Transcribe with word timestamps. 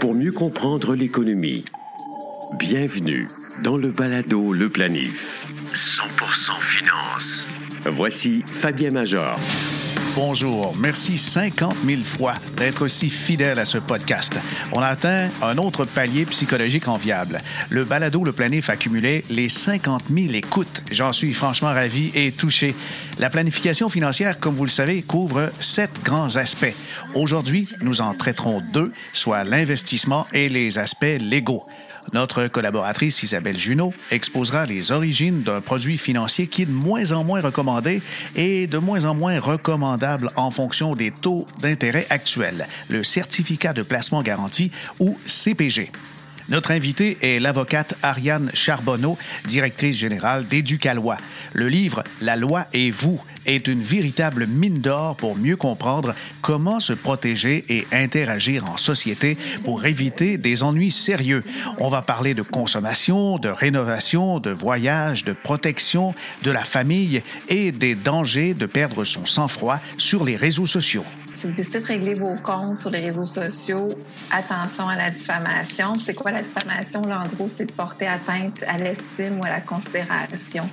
pour 0.00 0.14
mieux 0.14 0.32
comprendre 0.32 0.94
l'économie. 0.94 1.64
Bienvenue 2.58 3.28
dans 3.62 3.76
le 3.76 3.90
balado 3.90 4.52
Le 4.52 4.68
Planif. 4.68 5.46
100% 5.74 6.60
finance. 6.60 7.48
Voici 7.86 8.42
Fabien 8.46 8.90
Major. 8.90 9.36
Bonjour. 10.16 10.74
Merci 10.78 11.18
50 11.18 11.76
000 11.84 12.02
fois 12.02 12.32
d'être 12.56 12.86
aussi 12.86 13.10
fidèle 13.10 13.58
à 13.58 13.66
ce 13.66 13.76
podcast. 13.76 14.40
On 14.72 14.80
atteint 14.80 15.28
un 15.42 15.58
autre 15.58 15.84
palier 15.84 16.24
psychologique 16.24 16.88
enviable. 16.88 17.38
Le 17.68 17.84
balado 17.84 18.24
Le 18.24 18.32
Planif 18.32 18.70
a 18.70 18.76
cumulé 18.76 19.26
les 19.28 19.50
50 19.50 20.04
000 20.10 20.32
écoutes. 20.32 20.82
J'en 20.90 21.12
suis 21.12 21.34
franchement 21.34 21.68
ravi 21.68 22.12
et 22.14 22.32
touché. 22.32 22.74
La 23.18 23.28
planification 23.28 23.90
financière, 23.90 24.40
comme 24.40 24.54
vous 24.54 24.64
le 24.64 24.70
savez, 24.70 25.02
couvre 25.02 25.50
sept 25.60 25.90
grands 26.02 26.36
aspects. 26.36 26.74
Aujourd'hui, 27.14 27.68
nous 27.82 28.00
en 28.00 28.14
traiterons 28.14 28.62
deux, 28.72 28.92
soit 29.12 29.44
l'investissement 29.44 30.26
et 30.32 30.48
les 30.48 30.78
aspects 30.78 31.20
légaux. 31.20 31.66
Notre 32.12 32.46
collaboratrice 32.48 33.22
Isabelle 33.22 33.58
Junot 33.58 33.92
exposera 34.10 34.66
les 34.66 34.90
origines 34.90 35.42
d'un 35.42 35.60
produit 35.60 35.98
financier 35.98 36.46
qui 36.46 36.62
est 36.62 36.66
de 36.66 36.72
moins 36.72 37.12
en 37.12 37.24
moins 37.24 37.40
recommandé 37.40 38.02
et 38.34 38.66
de 38.66 38.78
moins 38.78 39.04
en 39.04 39.14
moins 39.14 39.40
recommandable 39.40 40.30
en 40.36 40.50
fonction 40.50 40.94
des 40.94 41.10
taux 41.10 41.46
d'intérêt 41.60 42.06
actuels, 42.10 42.66
le 42.88 43.04
certificat 43.04 43.72
de 43.72 43.82
placement 43.82 44.22
garanti 44.22 44.70
ou 44.98 45.18
CPG. 45.26 45.90
Notre 46.48 46.70
invitée 46.70 47.18
est 47.22 47.40
l'avocate 47.40 47.98
Ariane 48.02 48.50
Charbonneau, 48.54 49.18
directrice 49.46 49.96
générale 49.96 50.46
d'Éducalois. 50.46 51.16
Le 51.52 51.68
livre 51.68 52.04
La 52.20 52.36
loi 52.36 52.66
et 52.72 52.92
vous 52.92 53.20
est 53.46 53.66
une 53.66 53.82
véritable 53.82 54.46
mine 54.46 54.80
d'or 54.80 55.16
pour 55.16 55.36
mieux 55.36 55.56
comprendre 55.56 56.14
comment 56.42 56.78
se 56.78 56.92
protéger 56.92 57.64
et 57.68 57.86
interagir 57.92 58.64
en 58.70 58.76
société 58.76 59.36
pour 59.64 59.86
éviter 59.86 60.38
des 60.38 60.62
ennuis 60.62 60.92
sérieux. 60.92 61.42
On 61.78 61.88
va 61.88 62.02
parler 62.02 62.34
de 62.34 62.42
consommation, 62.42 63.38
de 63.38 63.48
rénovation, 63.48 64.38
de 64.38 64.50
voyage, 64.50 65.24
de 65.24 65.32
protection, 65.32 66.14
de 66.44 66.50
la 66.52 66.64
famille 66.64 67.22
et 67.48 67.72
des 67.72 67.96
dangers 67.96 68.54
de 68.54 68.66
perdre 68.66 69.04
son 69.04 69.26
sang-froid 69.26 69.80
sur 69.98 70.24
les 70.24 70.36
réseaux 70.36 70.66
sociaux. 70.66 71.04
Si 71.36 71.46
vous 71.46 71.52
décidez 71.52 71.80
de 71.80 71.86
régler 71.86 72.14
vos 72.14 72.34
comptes 72.36 72.80
sur 72.80 72.88
les 72.88 73.00
réseaux 73.00 73.26
sociaux, 73.26 73.94
attention 74.30 74.88
à 74.88 74.96
la 74.96 75.10
diffamation. 75.10 75.98
C'est 75.98 76.14
quoi 76.14 76.30
la 76.30 76.40
diffamation? 76.40 77.02
Là, 77.02 77.24
en 77.24 77.28
gros, 77.28 77.46
c'est 77.46 77.66
de 77.66 77.72
porter 77.72 78.06
atteinte 78.06 78.64
à 78.66 78.78
l'estime 78.78 79.40
ou 79.40 79.44
à 79.44 79.50
la 79.50 79.60
considération 79.60 80.66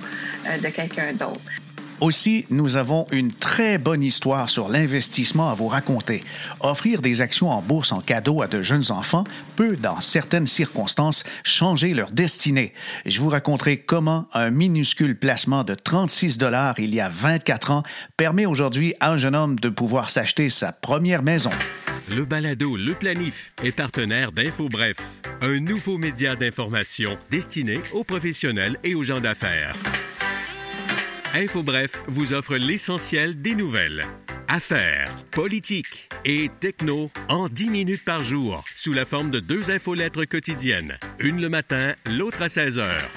euh, 0.46 0.56
de 0.56 0.68
quelqu'un 0.68 1.12
d'autre. 1.12 1.63
Aussi, 2.00 2.44
nous 2.50 2.76
avons 2.76 3.06
une 3.12 3.32
très 3.32 3.78
bonne 3.78 4.02
histoire 4.02 4.48
sur 4.48 4.68
l'investissement 4.68 5.50
à 5.50 5.54
vous 5.54 5.68
raconter. 5.68 6.24
Offrir 6.60 7.00
des 7.00 7.20
actions 7.20 7.50
en 7.50 7.62
bourse 7.62 7.92
en 7.92 8.00
cadeau 8.00 8.42
à 8.42 8.48
de 8.48 8.62
jeunes 8.62 8.90
enfants 8.90 9.24
peut, 9.56 9.76
dans 9.76 10.00
certaines 10.00 10.46
circonstances, 10.46 11.24
changer 11.44 11.94
leur 11.94 12.10
destinée. 12.10 12.74
Je 13.06 13.20
vous 13.20 13.28
raconterai 13.28 13.78
comment 13.78 14.28
un 14.32 14.50
minuscule 14.50 15.16
placement 15.16 15.62
de 15.62 15.74
36 15.74 16.36
dollars 16.36 16.78
il 16.78 16.94
y 16.94 17.00
a 17.00 17.08
24 17.08 17.70
ans 17.70 17.82
permet 18.16 18.46
aujourd'hui 18.46 18.94
à 19.00 19.12
un 19.12 19.16
jeune 19.16 19.36
homme 19.36 19.58
de 19.60 19.68
pouvoir 19.68 20.10
s'acheter 20.10 20.50
sa 20.50 20.72
première 20.72 21.22
maison. 21.22 21.50
Le 22.10 22.24
balado 22.24 22.76
Le 22.76 22.94
Planif 22.94 23.50
est 23.62 23.74
partenaire 23.74 24.32
d'InfoBref, 24.32 24.96
un 25.40 25.58
nouveau 25.58 25.96
média 25.96 26.36
d'information 26.36 27.16
destiné 27.30 27.80
aux 27.92 28.04
professionnels 28.04 28.78
et 28.84 28.94
aux 28.94 29.04
gens 29.04 29.20
d'affaires. 29.20 29.74
InfoBref 31.34 32.00
vous 32.06 32.32
offre 32.32 32.54
l'essentiel 32.54 33.42
des 33.42 33.56
nouvelles. 33.56 34.04
Affaires, 34.46 35.12
politique 35.32 36.08
et 36.24 36.48
techno 36.60 37.10
en 37.28 37.48
10 37.48 37.70
minutes 37.70 38.04
par 38.04 38.22
jour, 38.22 38.62
sous 38.72 38.92
la 38.92 39.04
forme 39.04 39.30
de 39.30 39.40
deux 39.40 39.72
infolettres 39.72 40.26
quotidiennes, 40.26 40.96
une 41.18 41.40
le 41.40 41.48
matin, 41.48 41.94
l'autre 42.06 42.42
à 42.42 42.48
16 42.48 42.78
heures. 42.78 43.10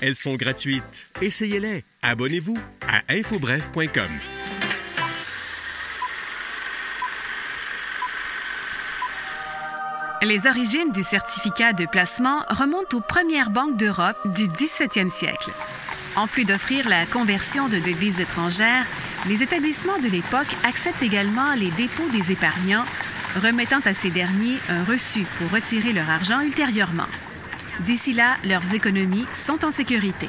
Elles 0.00 0.16
sont 0.16 0.34
gratuites. 0.34 1.06
Essayez-les. 1.22 1.84
Abonnez-vous 2.02 2.58
à 2.88 3.02
infobref.com. 3.14 4.10
Les 10.22 10.48
origines 10.48 10.90
du 10.90 11.04
certificat 11.04 11.72
de 11.74 11.86
placement 11.86 12.40
remontent 12.48 12.96
aux 12.96 13.00
premières 13.00 13.50
banques 13.50 13.76
d'Europe 13.76 14.16
du 14.34 14.48
17e 14.48 15.10
siècle. 15.10 15.52
En 16.16 16.26
plus 16.26 16.46
d'offrir 16.46 16.88
la 16.88 17.04
conversion 17.04 17.68
de 17.68 17.78
devises 17.78 18.20
étrangères, 18.20 18.86
les 19.28 19.42
établissements 19.42 19.98
de 19.98 20.08
l'époque 20.08 20.56
acceptent 20.64 21.02
également 21.02 21.52
les 21.54 21.70
dépôts 21.72 22.08
des 22.10 22.32
épargnants, 22.32 22.84
remettant 23.42 23.80
à 23.84 23.92
ces 23.92 24.10
derniers 24.10 24.56
un 24.70 24.82
reçu 24.84 25.26
pour 25.38 25.50
retirer 25.50 25.92
leur 25.92 26.08
argent 26.08 26.40
ultérieurement. 26.40 27.06
D'ici 27.80 28.14
là, 28.14 28.36
leurs 28.44 28.72
économies 28.72 29.26
sont 29.34 29.62
en 29.66 29.70
sécurité. 29.70 30.28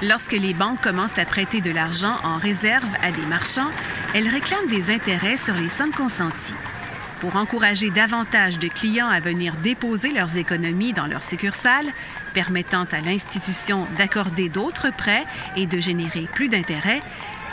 Lorsque 0.00 0.32
les 0.32 0.54
banques 0.54 0.80
commencent 0.80 1.18
à 1.18 1.24
prêter 1.24 1.60
de 1.60 1.72
l'argent 1.72 2.16
en 2.22 2.38
réserve 2.38 2.94
à 3.02 3.10
des 3.10 3.26
marchands, 3.26 3.70
elles 4.14 4.28
réclament 4.28 4.68
des 4.68 4.94
intérêts 4.94 5.36
sur 5.36 5.54
les 5.54 5.68
sommes 5.68 5.92
consenties. 5.92 6.54
Pour 7.24 7.36
encourager 7.36 7.88
davantage 7.88 8.58
de 8.58 8.68
clients 8.68 9.08
à 9.08 9.18
venir 9.18 9.54
déposer 9.54 10.12
leurs 10.12 10.36
économies 10.36 10.92
dans 10.92 11.06
leur 11.06 11.22
succursale, 11.22 11.86
permettant 12.34 12.84
à 12.92 13.00
l'institution 13.00 13.86
d'accorder 13.96 14.50
d'autres 14.50 14.94
prêts 14.94 15.24
et 15.56 15.64
de 15.64 15.80
générer 15.80 16.28
plus 16.34 16.50
d'intérêts, 16.50 17.00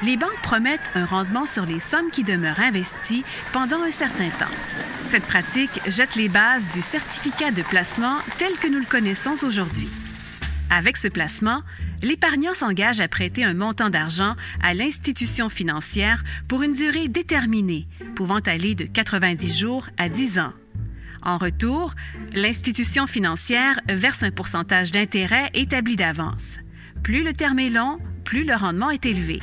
les 0.03 0.17
banques 0.17 0.41
promettent 0.43 0.91
un 0.93 1.05
rendement 1.05 1.45
sur 1.45 1.65
les 1.65 1.79
sommes 1.79 2.09
qui 2.11 2.25
demeurent 2.25 2.59
investies 2.59 3.23
pendant 3.53 3.81
un 3.81 3.91
certain 3.91 4.27
temps. 4.31 4.53
Cette 5.05 5.25
pratique 5.25 5.79
jette 5.87 6.17
les 6.17 6.27
bases 6.27 6.65
du 6.73 6.81
certificat 6.81 7.51
de 7.51 7.61
placement 7.61 8.17
tel 8.39 8.51
que 8.59 8.67
nous 8.67 8.79
le 8.79 8.85
connaissons 8.85 9.41
aujourd'hui. 9.41 9.87
Avec 10.73 10.95
ce 10.95 11.09
placement, 11.09 11.63
l'épargnant 12.01 12.53
s'engage 12.53 13.01
à 13.01 13.09
prêter 13.09 13.43
un 13.43 13.53
montant 13.53 13.89
d'argent 13.89 14.37
à 14.63 14.73
l'institution 14.73 15.49
financière 15.49 16.23
pour 16.47 16.63
une 16.63 16.71
durée 16.71 17.09
déterminée, 17.09 17.89
pouvant 18.15 18.39
aller 18.39 18.73
de 18.73 18.85
90 18.85 19.59
jours 19.59 19.87
à 19.97 20.07
10 20.07 20.39
ans. 20.39 20.53
En 21.23 21.37
retour, 21.37 21.93
l'institution 22.33 23.05
financière 23.05 23.81
verse 23.89 24.23
un 24.23 24.31
pourcentage 24.31 24.93
d'intérêt 24.93 25.49
établi 25.53 25.97
d'avance. 25.97 26.57
Plus 27.03 27.25
le 27.25 27.33
terme 27.33 27.59
est 27.59 27.69
long, 27.69 27.99
plus 28.23 28.45
le 28.45 28.55
rendement 28.55 28.91
est 28.91 29.05
élevé. 29.05 29.41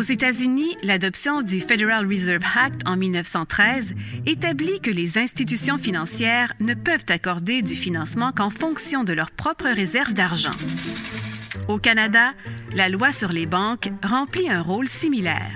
Aux 0.00 0.02
États-Unis, 0.02 0.78
l'adoption 0.82 1.42
du 1.42 1.60
Federal 1.60 2.06
Reserve 2.06 2.42
Act 2.56 2.80
en 2.86 2.96
1913 2.96 3.92
établit 4.24 4.80
que 4.80 4.90
les 4.90 5.18
institutions 5.18 5.76
financières 5.76 6.54
ne 6.58 6.72
peuvent 6.72 7.04
accorder 7.10 7.60
du 7.60 7.76
financement 7.76 8.32
qu'en 8.32 8.48
fonction 8.48 9.04
de 9.04 9.12
leurs 9.12 9.30
propres 9.30 9.68
réserves 9.68 10.14
d'argent. 10.14 10.56
Au 11.68 11.76
Canada, 11.76 12.32
la 12.74 12.88
loi 12.88 13.12
sur 13.12 13.30
les 13.30 13.44
banques 13.44 13.90
remplit 14.02 14.48
un 14.48 14.62
rôle 14.62 14.88
similaire. 14.88 15.54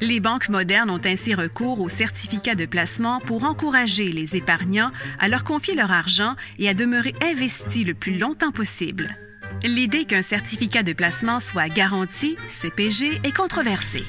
Les 0.00 0.18
banques 0.18 0.48
modernes 0.48 0.90
ont 0.90 1.00
ainsi 1.04 1.32
recours 1.32 1.80
aux 1.80 1.88
certificats 1.88 2.56
de 2.56 2.66
placement 2.66 3.20
pour 3.20 3.44
encourager 3.44 4.10
les 4.10 4.34
épargnants 4.34 4.90
à 5.20 5.28
leur 5.28 5.44
confier 5.44 5.76
leur 5.76 5.92
argent 5.92 6.34
et 6.58 6.68
à 6.68 6.74
demeurer 6.74 7.14
investis 7.22 7.86
le 7.86 7.94
plus 7.94 8.18
longtemps 8.18 8.50
possible. 8.50 9.16
L'idée 9.64 10.04
qu'un 10.04 10.20
certificat 10.20 10.82
de 10.82 10.92
placement 10.92 11.40
soit 11.40 11.70
garanti, 11.70 12.36
CPG, 12.48 13.20
est 13.24 13.34
controversée. 13.34 14.04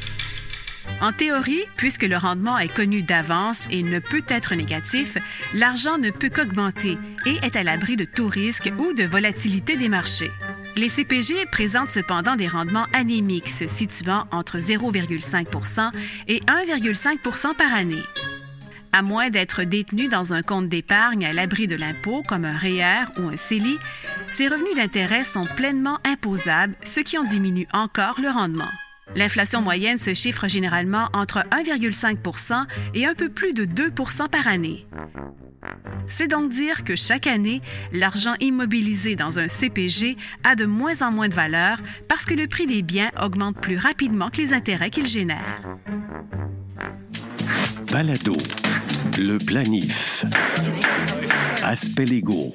En 0.99 1.13
théorie, 1.13 1.63
puisque 1.77 2.03
le 2.03 2.17
rendement 2.17 2.57
est 2.57 2.73
connu 2.73 3.03
d'avance 3.03 3.61
et 3.71 3.81
ne 3.81 3.99
peut 3.99 4.25
être 4.27 4.53
négatif, 4.53 5.17
l'argent 5.53 5.97
ne 5.97 6.09
peut 6.09 6.27
qu'augmenter 6.27 6.97
et 7.25 7.38
est 7.41 7.55
à 7.55 7.63
l'abri 7.63 7.95
de 7.95 8.03
tout 8.03 8.27
risque 8.27 8.69
ou 8.77 8.91
de 8.91 9.05
volatilité 9.05 9.77
des 9.77 9.88
marchés. 9.88 10.31
Les 10.75 10.89
CPG 10.89 11.45
présentent 11.49 11.87
cependant 11.87 12.35
des 12.35 12.49
rendements 12.49 12.87
anémiques 12.91 13.47
se 13.47 13.66
situant 13.66 14.27
entre 14.31 14.57
0,5% 14.57 15.91
et 16.28 16.41
1,5 16.41 17.55
par 17.55 17.73
année. 17.73 18.03
À 18.91 19.01
moins 19.01 19.29
d'être 19.29 19.63
détenus 19.63 20.08
dans 20.08 20.31
un 20.31 20.41
compte 20.41 20.69
d'épargne 20.69 21.25
à 21.25 21.34
l'abri 21.34 21.67
de 21.67 21.75
l'impôt 21.75 22.23
comme 22.28 22.46
un 22.46 22.58
REER 22.58 23.05
ou 23.17 23.28
un 23.28 23.35
CELI, 23.35 23.78
ces 24.31 24.47
revenus 24.47 24.75
d'intérêt 24.75 25.23
sont 25.23 25.47
pleinement 25.55 25.99
imposables, 26.05 26.75
ce 26.83 26.99
qui 26.99 27.17
en 27.17 27.23
diminue 27.23 27.67
encore 27.73 28.19
le 28.19 28.29
rendement. 28.29 28.69
L'inflation 29.16 29.61
moyenne 29.61 29.97
se 29.97 30.13
chiffre 30.13 30.47
généralement 30.47 31.09
entre 31.13 31.39
1,5 31.51 32.66
et 32.95 33.05
un 33.05 33.13
peu 33.13 33.29
plus 33.29 33.53
de 33.53 33.66
2 33.66 33.91
par 34.31 34.47
année. 34.47 34.87
C'est 36.07 36.27
donc 36.27 36.51
dire 36.51 36.83
que 36.83 36.95
chaque 36.95 37.27
année, 37.27 37.61
l'argent 37.91 38.35
immobilisé 38.39 39.16
dans 39.16 39.39
un 39.39 39.47
CPG 39.47 40.17
a 40.43 40.55
de 40.55 40.66
moins 40.66 41.01
en 41.01 41.11
moins 41.11 41.29
de 41.29 41.33
valeur 41.33 41.77
parce 42.07 42.25
que 42.25 42.33
le 42.33 42.47
prix 42.47 42.67
des 42.67 42.81
biens 42.81 43.11
augmente 43.22 43.59
plus 43.59 43.77
rapidement 43.77 44.29
que 44.29 44.41
les 44.41 44.53
intérêts 44.53 44.89
qu'il 44.89 45.07
génère. 45.07 45.61
Balado. 47.91 48.35
Le 49.17 49.37
planif. 49.37 50.25
Aspect 51.63 52.05
légaux. 52.05 52.53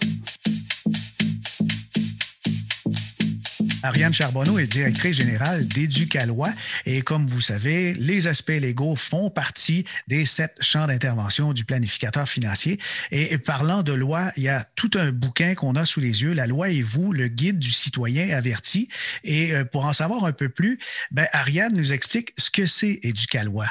Ariane 3.82 4.12
Charbonneau 4.12 4.59
est 4.59 4.67
directrice 4.67 5.17
générale 5.17 5.67
d'Éducalois 5.67 6.50
et 6.85 7.03
comme 7.03 7.27
vous 7.27 7.41
savez, 7.41 7.94
les 7.94 8.27
aspects 8.27 8.50
légaux 8.50 8.97
font 8.97 9.31
partie 9.31 9.85
des 10.06 10.25
sept 10.25 10.55
champs 10.61 10.87
d'intervention 10.87 11.53
du 11.53 11.65
planificateur 11.65 12.29
financier. 12.29 12.79
Et 13.11 13.38
parlant 13.38 13.82
de 13.82 13.93
loi, 13.93 14.32
il 14.37 14.43
y 14.44 14.49
a 14.49 14.65
tout 14.77 14.91
un 14.94 15.12
bouquin 15.12 15.55
qu'on 15.55 15.77
a 15.77 15.85
sous 15.85 16.00
les 16.00 16.23
yeux, 16.23 16.32
La 16.32 16.47
loi 16.47 16.69
et 16.69 16.82
vous, 16.82 17.12
le 17.12 17.29
guide 17.29 17.59
du 17.59 17.71
citoyen 17.71 18.37
averti. 18.37 18.88
Et 19.25 19.53
euh, 19.55 19.65
pour 19.65 19.85
en 19.85 19.93
savoir 19.93 20.25
un 20.25 20.32
peu 20.32 20.49
plus, 20.49 20.79
ben, 21.11 21.27
Ariane 21.32 21.75
nous 21.75 21.93
explique 21.93 22.32
ce 22.37 22.50
que 22.50 22.67
c'est 22.67 23.00
Éducalois. 23.03 23.71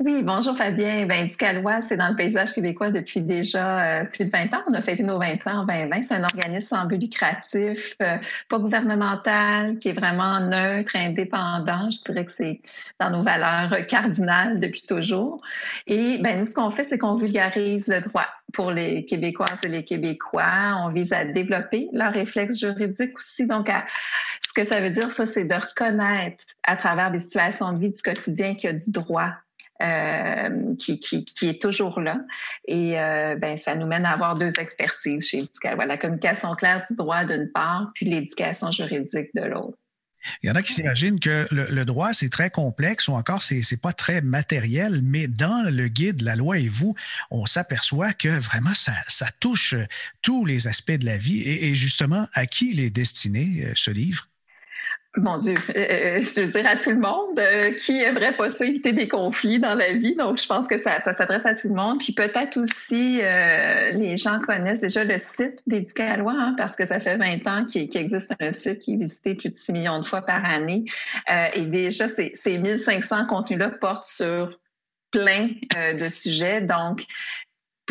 Oui, 0.00 0.22
bonjour 0.22 0.56
Fabien. 0.56 1.06
Ben, 1.06 1.26
Ducalois, 1.26 1.80
c'est 1.80 1.96
dans 1.96 2.08
le 2.08 2.16
paysage 2.16 2.52
québécois 2.52 2.90
depuis 2.90 3.20
déjà 3.20 4.00
euh, 4.00 4.04
plus 4.04 4.24
de 4.24 4.30
20 4.30 4.54
ans. 4.54 4.62
On 4.68 4.74
a 4.74 4.80
fêté 4.80 5.02
nos 5.02 5.18
20 5.18 5.46
ans 5.46 5.60
en 5.60 5.64
2020. 5.64 6.02
C'est 6.02 6.14
un 6.14 6.24
organisme 6.24 6.68
sans 6.68 6.84
but 6.86 6.98
lucratif, 6.98 7.94
euh, 8.02 8.16
pas 8.48 8.58
gouvernemental, 8.58 9.78
qui 9.78 9.88
est 9.88 9.92
vraiment 9.92 10.40
neutre, 10.40 10.92
indépendant. 10.96 11.90
Je 11.90 12.02
dirais 12.02 12.24
que 12.24 12.32
c'est 12.32 12.60
dans 12.98 13.10
nos 13.10 13.22
valeurs 13.22 13.86
cardinales 13.86 14.60
depuis 14.60 14.82
toujours. 14.82 15.40
Et 15.86 16.18
ben, 16.18 16.40
nous, 16.40 16.46
ce 16.46 16.54
qu'on 16.54 16.70
fait, 16.70 16.84
c'est 16.84 16.98
qu'on 16.98 17.14
vulgarise 17.14 17.88
le 17.88 18.00
droit 18.00 18.26
pour 18.52 18.70
les 18.70 19.04
Québécoises 19.04 19.60
et 19.64 19.68
les 19.68 19.84
Québécois. 19.84 20.76
On 20.84 20.90
vise 20.90 21.12
à 21.12 21.24
développer 21.24 21.88
leur 21.92 22.12
réflexe 22.12 22.58
juridique 22.60 23.16
aussi. 23.16 23.46
Donc, 23.46 23.70
ce 24.40 24.52
que 24.52 24.66
ça 24.66 24.80
veut 24.80 24.90
dire, 24.90 25.10
ça, 25.12 25.26
c'est 25.26 25.44
de 25.44 25.54
reconnaître 25.54 26.44
à 26.64 26.76
travers 26.76 27.10
des 27.10 27.18
situations 27.18 27.72
de 27.72 27.78
vie 27.78 27.90
du 27.90 28.02
quotidien 28.02 28.54
qu'il 28.54 28.70
y 28.70 28.72
a 28.72 28.76
du 28.76 28.90
droit 28.90 29.30
euh, 29.82 30.74
qui, 30.76 31.26
est 31.42 31.60
toujours 31.60 32.00
là. 32.00 32.18
Et 32.66 32.98
euh, 32.98 33.36
ben, 33.36 33.56
ça 33.56 33.74
nous 33.74 33.86
mène 33.86 34.06
à 34.06 34.12
avoir 34.12 34.36
deux 34.36 34.60
expertises 34.60 35.26
chez 35.26 35.38
Éducal. 35.38 35.78
La 35.86 35.98
communication 35.98 36.54
claire 36.54 36.80
du 36.88 36.96
droit 36.96 37.24
d'une 37.24 37.50
part, 37.52 37.90
puis 37.94 38.06
l'éducation 38.06 38.70
juridique 38.70 39.30
de 39.34 39.42
l'autre. 39.42 39.76
Il 40.42 40.48
y 40.48 40.52
en 40.52 40.54
a 40.54 40.62
qui 40.62 40.72
s'imaginent 40.72 41.18
que 41.18 41.46
le, 41.50 41.84
droit, 41.84 42.12
c'est 42.12 42.28
très 42.28 42.48
complexe 42.48 43.08
ou 43.08 43.14
encore, 43.14 43.42
c'est 43.42 43.60
n'est 43.70 43.78
pas 43.78 43.92
très 43.92 44.20
matériel, 44.20 45.00
mais 45.02 45.26
dans 45.26 45.68
le 45.68 45.88
guide 45.88 46.22
La 46.22 46.36
loi 46.36 46.58
et 46.58 46.68
vous, 46.68 46.94
on 47.32 47.44
s'aperçoit 47.46 48.12
que 48.12 48.28
vraiment, 48.28 48.74
ça, 48.74 48.92
ça, 49.08 49.26
touche 49.40 49.74
tous 50.20 50.44
les 50.44 50.68
aspects 50.68 50.92
de 50.92 51.06
la 51.06 51.16
vie. 51.16 51.40
Et, 51.40 51.70
et 51.70 51.74
justement, 51.74 52.28
à 52.34 52.46
qui 52.46 52.70
il 52.70 52.80
est 52.80 52.90
destiné, 52.90 53.64
euh, 53.66 53.72
ce 53.74 53.90
livre? 53.90 54.28
Mon 55.18 55.36
Dieu, 55.36 55.56
euh, 55.76 55.78
euh, 55.78 56.22
je 56.22 56.40
veux 56.40 56.46
dire 56.46 56.66
à 56.66 56.76
tout 56.76 56.88
le 56.88 56.98
monde 56.98 57.38
euh, 57.38 57.72
qui 57.72 58.00
aimerait 58.00 58.34
pas 58.34 58.48
ça 58.48 58.64
éviter 58.64 58.92
des 58.92 59.08
conflits 59.08 59.58
dans 59.58 59.74
la 59.74 59.92
vie. 59.92 60.14
Donc, 60.14 60.40
je 60.40 60.46
pense 60.46 60.66
que 60.66 60.78
ça, 60.78 61.00
ça 61.00 61.12
s'adresse 61.12 61.44
à 61.44 61.52
tout 61.52 61.68
le 61.68 61.74
monde. 61.74 61.98
Puis 61.98 62.14
peut-être 62.14 62.56
aussi, 62.58 63.16
les 63.18 64.16
gens 64.16 64.40
connaissent 64.40 64.80
déjà 64.80 65.04
le 65.04 65.18
site 65.18 65.60
d'Éducalois, 65.66 66.34
hein, 66.34 66.54
parce 66.56 66.76
que 66.76 66.86
ça 66.86 66.98
fait 66.98 67.18
20 67.18 67.46
ans 67.46 67.66
qu'il 67.66 67.94
existe 67.94 68.34
un 68.40 68.50
site 68.50 68.78
qui 68.78 68.94
est 68.94 68.96
visité 68.96 69.34
plus 69.34 69.50
de 69.50 69.54
6 69.54 69.72
millions 69.72 69.98
de 69.98 70.06
fois 70.06 70.22
par 70.22 70.44
année. 70.46 70.84
et 71.54 71.66
déjà, 71.66 72.08
ces, 72.08 72.30
ces 72.34 72.56
1500 72.56 73.26
contenus-là 73.26 73.68
portent 73.68 74.04
sur 74.04 74.58
plein 75.10 75.50
de 75.94 76.08
sujets. 76.08 76.62
Donc, 76.62 77.04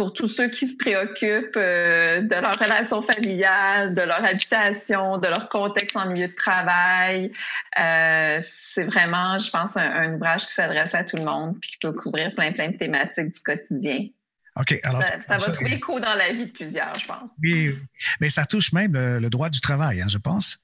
pour 0.02 0.14
tous 0.14 0.28
ceux 0.28 0.50
qui 0.50 0.66
se 0.66 0.76
préoccupent 0.78 1.56
euh, 1.56 2.22
de 2.22 2.34
leur 2.34 2.56
relation 2.58 3.04
familiale, 3.04 3.94
de 3.94 4.02
leur 4.02 4.26
habitation, 4.26 5.20
de 5.20 5.28
leur 5.28 5.48
contexte 5.48 5.96
en 5.96 6.08
milieu 6.08 6.28
de 6.28 6.34
travail. 6.34 7.32
Euh, 7.80 8.40
c'est 8.42 8.84
vraiment, 8.84 9.38
je 9.38 9.52
pense, 9.52 9.78
un, 9.78 10.16
ouvrage 10.16 10.48
qui 10.48 10.54
s'adresse 10.54 10.96
à 10.96 11.04
tout 11.04 11.18
le 11.18 11.24
monde 11.24 11.56
puis 11.62 11.70
qui 11.70 11.78
peut 11.78 11.92
couvrir 11.92 12.34
plein, 12.34 12.52
plein 12.52 12.72
de 12.72 12.78
thématiques 12.78 13.30
du 13.30 13.40
quotidien. 13.42 14.08
OK. 14.60 14.80
Alors, 14.82 15.04
ça, 15.04 15.38
va 15.38 15.52
trouver 15.52 15.74
écho 15.74 16.00
dans 16.00 16.16
la 16.16 16.32
vie 16.32 16.46
de 16.46 16.52
plusieurs, 16.52 16.96
je 16.96 17.06
pense. 17.06 17.30
Oui, 17.44 17.76
mais 18.20 18.30
ça 18.30 18.48
touche 18.48 18.74
même 18.74 18.94
le, 18.94 19.30
droit 19.30 19.52
du 19.52 19.62
travail, 19.62 20.02
hein, 20.02 20.08
je 20.10 20.18
pense. 20.18 20.58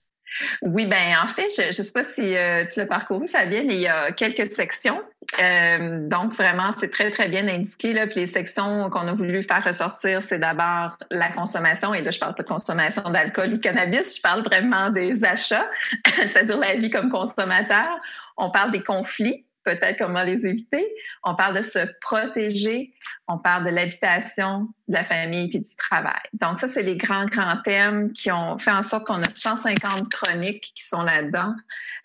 Oui, 0.61 0.85
ben 0.85 1.15
en 1.23 1.27
fait, 1.27 1.47
je 1.55 1.67
ne 1.67 1.71
sais 1.71 1.91
pas 1.91 2.03
si 2.03 2.35
euh, 2.35 2.63
tu 2.65 2.79
l'as 2.79 2.85
parcouru, 2.85 3.27
Fabienne, 3.27 3.71
il 3.71 3.79
y 3.79 3.87
a 3.87 4.11
quelques 4.11 4.51
sections. 4.51 5.01
Euh, 5.41 6.07
donc, 6.07 6.33
vraiment, 6.33 6.71
c'est 6.71 6.89
très, 6.89 7.09
très 7.09 7.27
bien 7.27 7.47
indiqué. 7.47 7.93
Là. 7.93 8.05
Les 8.05 8.27
sections 8.27 8.89
qu'on 8.89 9.07
a 9.07 9.13
voulu 9.13 9.41
faire 9.43 9.63
ressortir, 9.63 10.21
c'est 10.21 10.39
d'abord 10.39 10.97
la 11.09 11.29
consommation. 11.29 11.93
Et 11.93 12.01
là, 12.01 12.11
je 12.11 12.19
parle 12.19 12.35
pas 12.35 12.43
de 12.43 12.47
consommation 12.47 13.03
d'alcool 13.09 13.53
ou 13.53 13.57
de 13.57 13.61
cannabis, 13.61 14.17
je 14.17 14.21
parle 14.21 14.43
vraiment 14.43 14.89
des 14.89 15.25
achats, 15.25 15.69
c'est-à-dire 16.15 16.57
la 16.57 16.75
vie 16.75 16.89
comme 16.89 17.09
consommateur. 17.09 17.99
On 18.37 18.51
parle 18.51 18.71
des 18.71 18.83
conflits 18.83 19.46
peut-être 19.67 19.97
comment 19.97 20.23
les 20.23 20.45
éviter. 20.45 20.87
On 21.23 21.35
parle 21.35 21.57
de 21.57 21.61
se 21.61 21.79
protéger, 21.99 22.93
on 23.27 23.37
parle 23.37 23.65
de 23.65 23.69
l'habitation, 23.69 24.69
de 24.87 24.93
la 24.93 25.03
famille 25.03 25.49
puis 25.49 25.59
du 25.59 25.75
travail. 25.75 26.21
Donc 26.33 26.59
ça, 26.59 26.67
c'est 26.67 26.83
les 26.83 26.95
grands, 26.95 27.25
grands 27.25 27.57
thèmes 27.63 28.13
qui 28.13 28.31
ont 28.31 28.57
fait 28.57 28.71
en 28.71 28.81
sorte 28.81 29.05
qu'on 29.05 29.21
a 29.21 29.29
150 29.29 30.09
chroniques 30.09 30.71
qui 30.73 30.85
sont 30.85 31.03
là-dedans, 31.03 31.53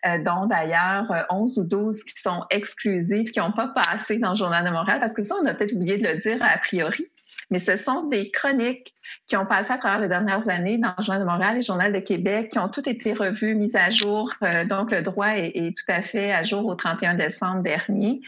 euh, 0.06 0.22
dont 0.24 0.46
d'ailleurs 0.46 1.26
11 1.30 1.58
euh, 1.58 1.62
ou 1.62 1.64
12 1.64 2.02
qui 2.02 2.20
sont 2.20 2.44
exclusives, 2.50 3.30
qui 3.30 3.38
n'ont 3.38 3.52
pas 3.52 3.68
passé 3.68 4.18
dans 4.18 4.30
le 4.30 4.36
Journal 4.36 4.64
de 4.64 4.70
Montréal, 4.70 4.98
parce 4.98 5.14
que 5.14 5.22
ça, 5.22 5.36
on 5.40 5.46
a 5.46 5.54
peut-être 5.54 5.72
oublié 5.72 5.98
de 5.98 6.08
le 6.08 6.16
dire 6.16 6.38
a 6.42 6.58
priori 6.58 7.11
mais 7.50 7.58
ce 7.58 7.76
sont 7.76 8.06
des 8.06 8.30
chroniques 8.30 8.94
qui 9.26 9.36
ont 9.36 9.46
passé 9.46 9.72
à 9.72 9.78
travers 9.78 10.00
les 10.00 10.08
dernières 10.08 10.48
années 10.48 10.78
dans 10.78 10.94
le 10.96 11.02
Journal 11.02 11.22
de 11.22 11.26
Montréal 11.26 11.54
et 11.54 11.56
le 11.56 11.62
Journal 11.62 11.92
de 11.92 12.00
Québec, 12.00 12.50
qui 12.50 12.58
ont 12.58 12.68
toutes 12.68 12.86
été 12.86 13.12
revues, 13.12 13.54
mises 13.54 13.76
à 13.76 13.90
jour. 13.90 14.32
Euh, 14.42 14.64
donc, 14.64 14.90
le 14.90 15.02
droit 15.02 15.28
est, 15.28 15.76
tout 15.76 15.92
à 15.92 16.02
fait 16.02 16.32
à 16.32 16.42
jour 16.42 16.66
au 16.66 16.74
31 16.74 17.14
décembre 17.14 17.62
dernier. 17.62 18.20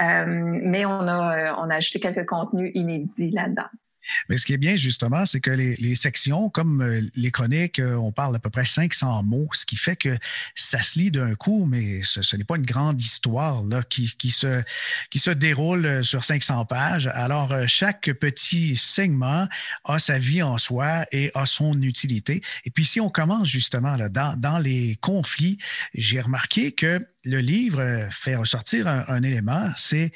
Euh, 0.00 0.24
mais 0.26 0.86
on 0.86 1.06
a, 1.06 1.36
euh, 1.36 1.54
on 1.58 1.70
a 1.70 1.76
ajouté 1.76 2.00
quelques 2.00 2.26
contenus 2.26 2.70
inédits 2.74 3.30
là-dedans. 3.30 3.68
Mais 4.28 4.36
ce 4.36 4.46
qui 4.46 4.52
est 4.52 4.58
bien, 4.58 4.76
justement, 4.76 5.26
c'est 5.26 5.40
que 5.40 5.50
les, 5.50 5.94
sections, 5.94 6.50
comme 6.50 6.82
euh, 6.82 7.02
les 7.14 7.30
chroniques, 7.30 7.78
euh, 7.78 7.94
on 7.94 8.12
parle 8.12 8.36
à 8.36 8.38
peu 8.38 8.50
près 8.50 8.64
500 8.64 9.22
mots, 9.22 9.48
ce 9.52 9.64
qui 9.64 9.76
fait 9.76 9.96
que 9.96 10.16
ça 10.54 10.82
se 10.82 10.98
lit 10.98 11.10
d'un 11.10 11.34
coup, 11.34 11.64
mais 11.64 12.02
ce, 12.02 12.36
n'est 12.36 12.44
pas 12.44 12.56
une 12.56 12.66
grande 12.66 13.00
histoire 13.00 13.62
qui, 13.88 14.30
se, 14.30 15.30
déroule 15.30 15.86
euh, 15.86 16.02
sur 16.02 16.24
500 16.24 16.66
pages. 16.66 17.08
Alors, 17.12 17.54
chaque 17.66 18.12
petit 18.12 18.76
segment 18.76 19.48
a 19.84 19.98
sa 19.98 20.18
vie 20.18 20.42
en 20.42 20.58
soi 20.58 21.06
et 21.12 21.30
a 21.34 21.46
son 21.46 21.80
utilité. 21.82 22.42
Et 22.64 22.70
puis, 22.70 22.84
si 22.84 23.00
on 23.00 23.10
commence 23.10 23.48
justement 23.48 23.96
dans 24.08 24.58
les 24.58 24.96
conflits, 25.00 25.58
j'ai 25.94 26.20
remarqué 26.20 26.72
que 26.72 27.06
le 27.24 27.38
livre 27.38 28.08
fait 28.10 28.36
ressortir 28.36 28.86
un 28.86 29.22
élément, 29.22 29.70
c'est 29.76 30.12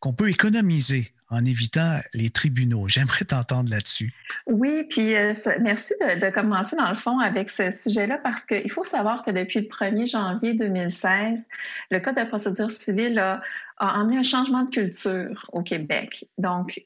qu'on 0.00 0.12
peut 0.12 0.30
économiser 0.30 1.12
en 1.30 1.44
évitant 1.44 1.98
les 2.14 2.30
tribunaux. 2.30 2.88
J'aimerais 2.88 3.24
t'entendre 3.24 3.70
là-dessus. 3.70 4.12
Oui, 4.46 4.84
puis 4.88 5.14
euh, 5.14 5.32
merci 5.60 5.94
de, 6.00 6.30
commencer 6.30 6.76
dans 6.76 6.88
le 6.88 6.96
fond 6.96 7.18
avec 7.18 7.50
ce 7.50 7.70
sujet-là 7.70 8.18
parce 8.18 8.46
qu'il 8.46 8.70
faut 8.70 8.84
savoir 8.84 9.24
que 9.24 9.30
depuis 9.30 9.60
le 9.60 9.66
1er 9.66 10.10
janvier 10.10 10.54
2016, 10.54 11.48
le 11.90 12.00
Code 12.00 12.16
de 12.16 12.24
procédure 12.24 12.70
civile 12.70 13.18
a, 13.18 13.42
a 13.78 14.00
emmené 14.00 14.18
un 14.18 14.22
changement 14.22 14.64
de 14.64 14.70
culture 14.70 15.48
au 15.52 15.62
Québec. 15.62 16.26
Donc, 16.38 16.82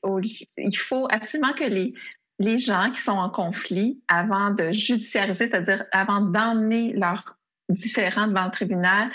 il 0.57 0.77
faut 0.77 1.07
absolument 1.11 1.53
que 1.53 1.65
les, 1.65 1.95
les 2.39 2.59
gens 2.59 2.91
qui 2.91 3.01
sont 3.01 3.13
en 3.13 3.31
conflit, 3.31 4.01
avant 4.09 4.51
de 4.51 4.73
judiciariser, 4.73 5.47
c'est-à-dire 5.47 5.85
avant 5.93 6.21
d'emmener 6.21 6.93
leurs 6.95 7.37
différends 7.69 8.27
devant 8.27 8.45
le 8.45 8.51
tribunal, 8.51 9.11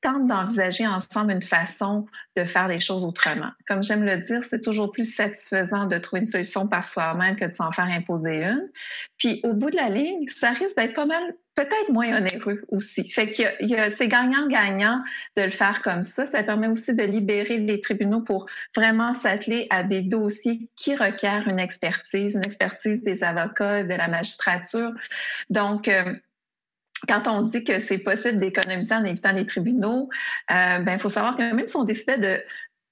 tente 0.00 0.26
d'envisager 0.26 0.86
ensemble 0.86 1.32
une 1.32 1.42
façon 1.42 2.06
de 2.36 2.44
faire 2.44 2.68
les 2.68 2.80
choses 2.80 3.04
autrement. 3.04 3.50
Comme 3.66 3.82
j'aime 3.82 4.04
le 4.04 4.16
dire, 4.18 4.44
c'est 4.44 4.60
toujours 4.60 4.92
plus 4.92 5.04
satisfaisant 5.04 5.86
de 5.86 5.98
trouver 5.98 6.20
une 6.20 6.26
solution 6.26 6.66
par 6.66 6.86
soi-même 6.86 7.36
que 7.36 7.44
de 7.44 7.54
s'en 7.54 7.72
faire 7.72 7.86
imposer 7.86 8.44
une. 8.44 8.68
Puis 9.18 9.40
au 9.42 9.54
bout 9.54 9.70
de 9.70 9.76
la 9.76 9.88
ligne, 9.88 10.26
ça 10.28 10.50
risque 10.50 10.76
d'être 10.76 10.94
pas 10.94 11.06
mal, 11.06 11.34
peut-être 11.54 11.90
moins 11.90 12.16
onéreux 12.16 12.62
aussi. 12.68 13.10
Fait 13.10 13.28
qu'il 13.30 13.50
y 13.60 13.74
a, 13.74 13.90
c'est 13.90 14.06
gagnant-gagnant 14.06 15.02
de 15.36 15.42
le 15.42 15.50
faire 15.50 15.82
comme 15.82 16.04
ça. 16.04 16.24
Ça 16.24 16.42
permet 16.44 16.68
aussi 16.68 16.94
de 16.94 17.02
libérer 17.02 17.58
les 17.58 17.80
tribunaux 17.80 18.20
pour 18.20 18.46
vraiment 18.76 19.14
s'atteler 19.14 19.66
à 19.70 19.82
des 19.82 20.02
dossiers 20.02 20.70
qui 20.76 20.94
requièrent 20.94 21.48
une 21.48 21.58
expertise, 21.58 22.36
une 22.36 22.46
expertise 22.46 23.02
des 23.02 23.24
avocats, 23.24 23.82
de 23.82 23.94
la 23.94 24.06
magistrature. 24.06 24.92
Donc, 25.50 25.88
euh, 25.88 26.14
quand 27.06 27.26
on 27.26 27.42
dit 27.42 27.64
que 27.64 27.78
c'est 27.78 27.98
possible 27.98 28.38
d'économiser 28.38 28.94
en 28.94 29.04
évitant 29.04 29.32
les 29.32 29.46
tribunaux, 29.46 30.08
euh, 30.50 30.78
ben, 30.78 30.94
il 30.94 31.00
faut 31.00 31.08
savoir 31.08 31.36
que 31.36 31.54
même 31.54 31.66
si 31.66 31.76
on 31.76 31.84
décidait 31.84 32.18
de 32.18 32.42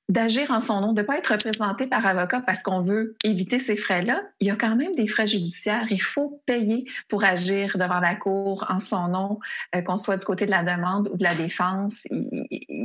d'agir 0.09 0.53
en 0.53 0.61
son 0.61 0.81
nom, 0.81 0.93
de 0.93 1.03
ne 1.03 1.07
pas 1.07 1.19
être 1.19 1.33
représenté 1.33 1.89
par 1.89 2.07
avocat 2.07 2.41
parce 2.41 2.63
qu'on 2.63 2.81
veut 2.81 3.17
éviter 3.25 3.59
ces 3.59 3.75
frais-là, 3.75 4.23
il 4.39 4.47
y 4.47 4.51
a 4.51 4.57
quand 4.57 4.77
même 4.77 4.95
des 4.95 5.09
frais 5.09 5.27
judiciaires. 5.27 5.87
Il 5.91 6.01
faut 6.01 6.41
payer 6.47 6.85
pour 7.09 7.25
agir 7.25 7.77
devant 7.77 7.99
la 7.99 8.15
cour 8.15 8.65
en 8.69 8.79
son 8.79 9.09
nom, 9.09 9.41
euh, 9.75 9.83
qu'on 9.83 9.97
soit 9.97 10.17
du 10.17 10.25
côté 10.25 10.47
de 10.47 10.53
la 10.53 10.63
demande 10.63 11.09
ou 11.13 11.17
de 11.17 11.25
la 11.25 11.35
défense. 11.35 12.07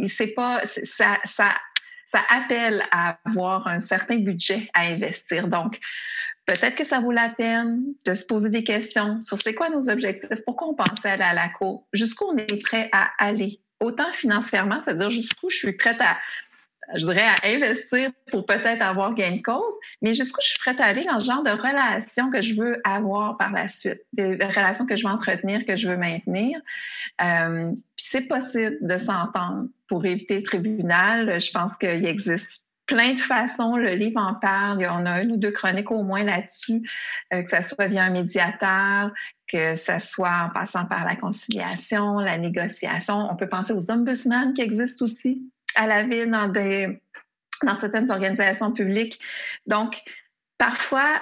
C'est 0.07 0.33
pas 0.33 0.61
ça, 0.65 1.19
ça, 1.23 1.51
ça 2.05 2.21
appelle 2.29 2.83
à 2.91 3.19
avoir 3.25 3.67
un 3.67 3.79
certain 3.79 4.17
budget 4.17 4.69
à 4.73 4.81
investir. 4.81 5.47
Donc, 5.47 5.79
peut-être 6.55 6.75
que 6.75 6.83
ça 6.83 6.99
vaut 6.99 7.11
la 7.11 7.29
peine 7.29 7.83
de 8.05 8.13
se 8.13 8.25
poser 8.25 8.49
des 8.49 8.63
questions 8.63 9.21
sur 9.21 9.37
c'est 9.37 9.53
quoi 9.53 9.69
nos 9.69 9.89
objectifs, 9.89 10.41
pourquoi 10.45 10.69
on 10.69 10.73
pensait 10.73 11.09
aller 11.09 11.23
à 11.23 11.33
la 11.33 11.49
cour, 11.49 11.87
jusqu'où 11.93 12.25
on 12.25 12.37
est 12.37 12.61
prêt 12.63 12.89
à 12.91 13.09
aller, 13.19 13.61
autant 13.79 14.11
financièrement, 14.11 14.79
c'est-à-dire 14.79 15.09
jusqu'où 15.09 15.49
je 15.49 15.57
suis 15.57 15.71
prête 15.73 16.01
à, 16.01 16.17
je 16.95 17.05
dirais, 17.05 17.25
à 17.25 17.47
investir 17.47 18.11
pour 18.31 18.45
peut-être 18.45 18.81
avoir 18.81 19.13
gain 19.13 19.37
de 19.37 19.41
cause, 19.41 19.75
mais 20.01 20.13
jusqu'où 20.13 20.41
je 20.41 20.49
suis 20.49 20.59
prête 20.59 20.79
à 20.81 20.85
aller 20.85 21.03
dans 21.03 21.15
le 21.15 21.23
genre 21.23 21.43
de 21.43 21.51
relations 21.51 22.29
que 22.29 22.41
je 22.41 22.55
veux 22.55 22.81
avoir 22.83 23.37
par 23.37 23.51
la 23.51 23.67
suite, 23.67 24.01
des 24.13 24.33
relations 24.33 24.85
que 24.85 24.95
je 24.95 25.07
veux 25.07 25.13
entretenir, 25.13 25.65
que 25.65 25.75
je 25.75 25.87
veux 25.87 25.97
maintenir. 25.97 26.59
Euh, 27.21 27.71
puis 27.71 28.05
c'est 28.05 28.27
possible 28.27 28.77
de 28.81 28.97
s'entendre 28.97 29.67
pour 29.87 30.05
éviter 30.05 30.37
le 30.37 30.43
tribunal. 30.43 31.39
Je 31.39 31.51
pense 31.51 31.77
qu'il 31.77 32.05
existe 32.05 32.65
plein 32.91 33.13
de 33.13 33.19
façons. 33.19 33.77
Le 33.77 33.91
livre 33.91 34.19
en 34.19 34.35
parle. 34.35 34.85
On 34.91 35.05
a 35.05 35.23
une 35.23 35.31
ou 35.31 35.37
deux 35.37 35.51
chroniques 35.51 35.91
au 35.91 36.03
moins 36.03 36.23
là-dessus, 36.23 36.81
euh, 37.33 37.41
que 37.41 37.49
ce 37.49 37.61
soit 37.61 37.87
via 37.87 38.03
un 38.03 38.09
médiateur, 38.09 39.11
que 39.47 39.75
ce 39.75 39.99
soit 39.99 40.47
en 40.47 40.49
passant 40.49 40.85
par 40.85 41.05
la 41.05 41.15
conciliation, 41.15 42.19
la 42.19 42.37
négociation. 42.37 43.27
On 43.29 43.35
peut 43.35 43.47
penser 43.47 43.73
aux 43.73 43.91
ombudsman 43.91 44.53
qui 44.53 44.61
existent 44.61 45.05
aussi 45.05 45.51
à 45.75 45.87
la 45.87 46.03
ville 46.03 46.29
dans, 46.29 46.47
dans 47.63 47.75
certaines 47.75 48.11
organisations 48.11 48.73
publiques. 48.73 49.19
Donc, 49.67 49.97
parfois, 50.57 51.21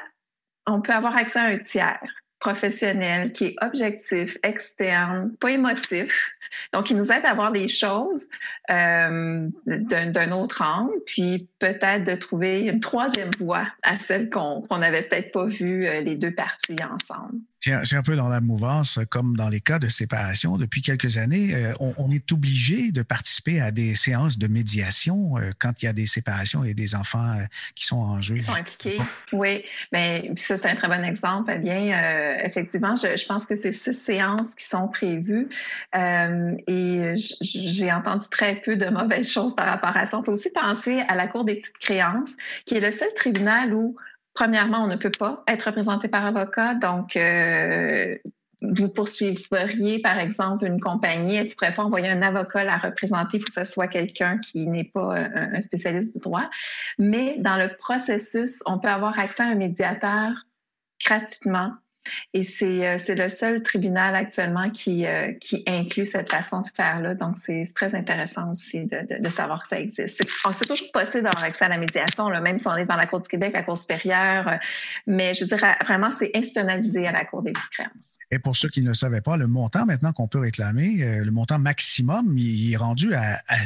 on 0.66 0.82
peut 0.82 0.94
avoir 0.94 1.16
accès 1.16 1.40
à 1.40 1.46
un 1.46 1.58
tiers 1.58 2.00
professionnel 2.40 3.32
qui 3.34 3.46
est 3.46 3.56
objectif, 3.62 4.38
externe, 4.44 5.32
pas 5.40 5.52
émotif. 5.52 6.36
Donc, 6.74 6.90
il 6.90 6.98
nous 6.98 7.12
aide 7.12 7.26
à 7.26 7.34
voir 7.34 7.52
les 7.52 7.68
choses 7.68 8.30
euh, 8.70 9.48
d'un 9.66 10.32
autre 10.32 10.62
angle, 10.62 10.94
puis 11.06 11.48
peut-être 11.60 12.06
de 12.06 12.16
trouver 12.16 12.62
une 12.62 12.80
troisième 12.80 13.32
voie 13.40 13.68
à 13.84 13.98
celle 13.98 14.30
qu'on 14.30 14.66
n'avait 14.78 15.04
peut-être 15.04 15.32
pas 15.32 15.46
vue 15.46 15.86
euh, 15.86 16.02
les 16.02 16.16
deux 16.16 16.34
parties 16.34 16.78
ensemble. 16.84 17.40
C'est 17.62 17.96
un 17.96 18.02
peu 18.04 18.16
dans 18.16 18.30
la 18.30 18.40
mouvance, 18.40 19.00
comme 19.10 19.36
dans 19.36 19.50
les 19.50 19.60
cas 19.60 19.80
de 19.80 19.90
séparation. 19.90 20.58
Depuis 20.58 20.82
quelques 20.82 21.18
années, 21.18 21.54
euh, 21.54 21.74
on, 21.80 22.10
est 22.10 22.32
obligé 22.32 22.94
de 22.94 23.02
participer 23.02 23.60
à 23.60 23.72
des 23.72 23.96
séances 23.96 24.38
de 24.38 24.48
médiation 24.48 25.38
euh, 25.38 25.52
quand 25.60 25.82
il 25.82 25.86
y 25.86 25.90
a 25.90 25.94
des 25.94 26.06
séparations 26.06 26.64
et 26.64 26.74
des 26.74 26.96
enfants 26.96 27.34
euh, 27.38 27.44
qui 27.76 27.86
sont 27.86 27.98
en 27.98 28.22
jeu. 28.22 28.36
Qui 28.36 28.44
sont 28.44 28.54
impliqués. 28.54 29.02
Oui, 29.34 29.66
mais 29.92 30.32
ça, 30.38 30.56
c'est 30.56 30.70
un 30.70 30.76
très 30.76 30.88
bon 30.88 31.04
exemple. 31.04 31.58
Bien, 31.60 32.40
effectivement, 32.44 32.96
je, 32.96 33.28
pense 33.28 33.46
que 33.46 33.56
c'est 33.56 33.74
six 33.74 33.94
séances 33.94 34.56
qui 34.56 34.66
sont 34.66 34.88
prévues 34.88 35.50
et 35.94 37.14
j'ai 37.42 37.92
entendu 37.92 38.26
très 38.32 38.56
peu 38.62 38.78
de 38.78 38.88
mauvaises 38.88 39.30
choses 39.30 39.56
par 39.56 39.68
rapport 39.68 39.96
à 39.98 40.06
ça. 40.06 40.18
On 40.18 40.24
peut 40.24 40.32
aussi 40.32 40.50
penser 40.52 41.02
à 41.08 41.16
la 41.16 41.28
Cour 41.28 41.44
des 41.44 41.56
petites 41.56 41.78
créances, 41.78 42.38
qui 42.66 42.76
est 42.76 42.80
le 42.80 42.92
seul 42.92 43.10
tribunal 43.16 43.74
où 43.74 43.98
Premièrement, 44.40 44.86
on 44.86 44.88
ne 44.88 44.96
peut 44.96 45.12
pas 45.12 45.44
être 45.50 45.64
représenté 45.64 46.08
par 46.08 46.26
avocat, 46.26 46.74
donc 46.74 47.18
euh, 47.18 48.16
vous 48.62 48.88
poursuivriez, 48.88 50.00
par 50.02 50.18
exemple, 50.18 50.64
une 50.66 50.80
compagnie, 50.80 51.36
elle 51.36 51.48
ne 51.48 51.52
pourrait 51.52 51.74
pas 51.74 51.84
envoyer 51.84 52.08
un 52.08 52.22
avocat 52.22 52.64
la 52.64 52.78
représenter, 52.78 53.36
il 53.36 53.42
faut 53.42 53.48
que 53.48 53.66
ce 53.66 53.70
soit 53.70 53.90
quelqu'un 53.90 54.38
qui 54.38 54.66
n'est 54.66 54.86
pas 54.86 55.18
un, 55.18 55.60
spécialiste 55.60 56.16
du 56.16 56.22
droit. 56.22 56.50
Mais 56.98 57.36
dans 57.40 57.58
le 57.58 57.76
processus, 57.76 58.64
on 58.66 58.80
peut 58.80 58.88
avoir 58.88 59.20
accès 59.20 59.44
à 59.44 59.48
un 59.48 59.56
médiateur 59.56 60.32
gratuitement 61.06 61.74
et 62.34 62.42
euh, 62.62 62.96
c'est 62.98 63.16
le 63.16 63.30
seul 63.30 63.64
tribunal 63.64 64.16
actuellement 64.16 64.70
qui, 64.70 65.06
euh, 65.06 65.32
qui 65.40 65.64
inclut 65.68 66.06
cette 66.06 66.30
façon 66.30 66.62
de 66.62 66.68
faire-là. 66.74 67.16
Donc, 67.16 67.38
c'est 67.38 67.64
très 67.76 67.96
intéressant 67.96 68.52
aussi 68.52 68.86
de, 68.86 69.20
de, 69.20 69.30
savoir 69.30 69.64
que 69.64 69.68
ça 69.68 69.80
existe. 69.80 70.24
C'est 70.52 70.66
toujours 70.66 70.92
possible 70.92 71.24
d'avoir 71.24 71.44
accès 71.44 71.66
à 71.66 71.70
la 71.70 71.78
médiation, 71.78 72.30
là, 72.30 72.42
même 72.42 72.60
si 72.60 72.68
on 72.68 72.76
est 72.76 72.86
dans 72.86 72.96
la 72.96 73.08
Cour 73.08 73.20
du 73.20 73.28
Québec, 73.28 73.54
la 73.54 73.64
Cour 73.64 73.78
supérieure. 73.78 74.48
Euh, 74.48 74.58
mais 75.08 75.34
je 75.34 75.46
dirais 75.46 75.76
vraiment, 75.84 76.12
c'est 76.12 76.32
institutionnalisé 76.36 77.08
à 77.08 77.12
la 77.12 77.26
Cour 77.26 77.44
des 77.44 77.54
créances. 77.54 78.18
Et 78.32 78.40
pour 78.40 78.56
ceux 78.56 78.70
qui 78.70 78.82
ne 78.82 78.90
le 78.90 78.94
savaient 78.94 79.22
pas, 79.22 79.38
le 79.38 79.48
montant 79.48 79.86
maintenant 79.86 80.14
qu'on 80.14 80.28
peut 80.28 80.40
réclamer, 80.40 81.22
le 81.24 81.32
montant 81.32 81.58
maximum, 81.58 82.38
il 82.38 82.74
est 82.74 82.78
rendu 82.78 83.14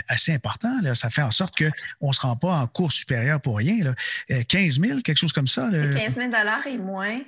assez 0.07 0.33
important. 0.33 0.73
Là. 0.81 0.95
Ça 0.95 1.09
fait 1.09 1.21
en 1.21 1.31
sorte 1.31 1.57
qu'on 1.57 2.07
ne 2.07 2.13
se 2.13 2.21
rend 2.21 2.35
pas 2.35 2.55
en 2.55 2.67
Cour 2.67 2.91
supérieure 2.91 3.41
pour 3.41 3.57
rien. 3.57 3.83
Là. 3.83 4.43
15 4.43 4.79
000, 4.79 5.01
quelque 5.01 5.17
chose 5.17 5.33
comme 5.33 5.47
ça. 5.47 5.69
15 5.69 6.15
000 6.15 6.29
et 6.65 6.77
moins. 6.77 7.19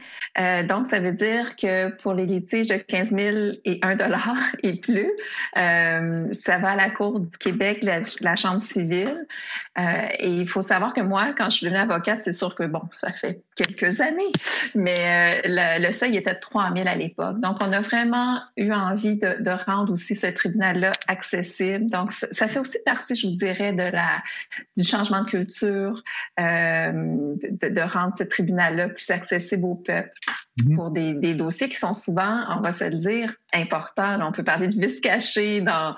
donc, 0.63 0.86
ça 0.86 1.00
veut 1.00 1.05
dire 1.12 1.56
que 1.56 1.90
pour 2.02 2.14
les 2.14 2.26
litiges 2.26 2.68
de 2.68 2.76
15 2.76 3.10
000 3.10 3.38
et 3.66 3.80
1 3.82 3.96
dollar 3.96 4.36
et 4.64 4.80
plus, 4.80 5.12
euh, 5.58 6.26
ça 6.32 6.58
va 6.58 6.72
à 6.72 6.76
la 6.76 6.90
Cour 6.90 7.20
du 7.20 7.38
Québec, 7.38 7.84
la, 7.84 8.36
Chambre 8.36 8.60
civile. 8.60 9.26
Euh, 9.78 9.84
et 10.20 10.30
il 10.30 10.48
faut 10.48 10.62
savoir 10.62 10.94
que 10.94 11.02
moi, 11.02 11.34
quand 11.38 11.46
je 11.46 11.58
suis 11.58 11.66
devenue 11.66 11.80
avocate, 11.80 12.20
c'est 12.20 12.34
sûr 12.34 12.54
que, 12.56 12.64
bon, 12.64 12.82
ça 12.92 13.12
fait 13.14 13.42
quelques 13.56 14.02
années, 14.02 14.32
mais 14.76 15.42
euh, 15.46 15.80
le, 15.80 15.92
seuil 15.92 16.18
était 16.18 16.34
de 16.34 16.40
3 16.40 16.74
000 16.76 16.88
à 16.88 16.96
l'époque. 16.96 17.40
Donc, 17.40 17.58
on 17.62 17.72
a 17.72 17.80
vraiment 17.80 18.40
eu 18.58 18.72
envie 18.72 19.18
de, 19.18 19.66
rendre 19.66 19.94
aussi 19.94 20.16
ce 20.16 20.28
tribunal-là 20.28 20.92
accessible. 21.08 21.90
Donc, 21.90 22.12
ça, 22.12 22.48
fait 22.48 22.60
aussi 22.60 22.78
partie, 22.86 23.16
je 23.16 23.28
vous 23.28 23.36
dirais, 23.36 23.72
de 23.72 23.84
la, 23.84 24.22
du 24.76 24.84
changement 24.84 25.22
de 25.22 25.30
culture, 25.30 26.04
de, 26.38 27.70
de 27.70 27.82
rendre 27.82 28.14
ce 28.14 28.24
tribunal-là 28.24 28.90
plus 28.90 29.10
accessible 29.10 29.66
au 29.66 29.76
peuple. 29.76 30.12
Mhm. 30.64 30.76
pour 30.76 30.92
des, 30.96 31.36
dossiers 31.36 31.70
qui 31.70 31.78
sont 31.78 31.94
souvent, 31.94 32.46
on 32.58 32.62
va 32.62 32.72
se 32.72 32.86
le 32.86 32.98
dire, 32.98 33.36
importants. 33.54 34.18
on 34.22 34.32
peut 34.32 34.44
parler 34.44 34.68
de 34.68 34.80
vices 34.80 35.00
cachés 35.00 35.62
dans 35.62 35.96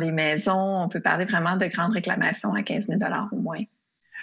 les 0.00 0.12
maisons. 0.12 0.82
On 0.84 0.88
peut 0.88 1.00
parler 1.00 1.24
vraiment 1.24 1.56
de 1.56 1.66
grandes 1.66 1.92
réclamations 1.92 2.54
à 2.54 2.62
15 2.62 2.86
000 2.88 3.00
au 3.32 3.36
moins. 3.36 3.64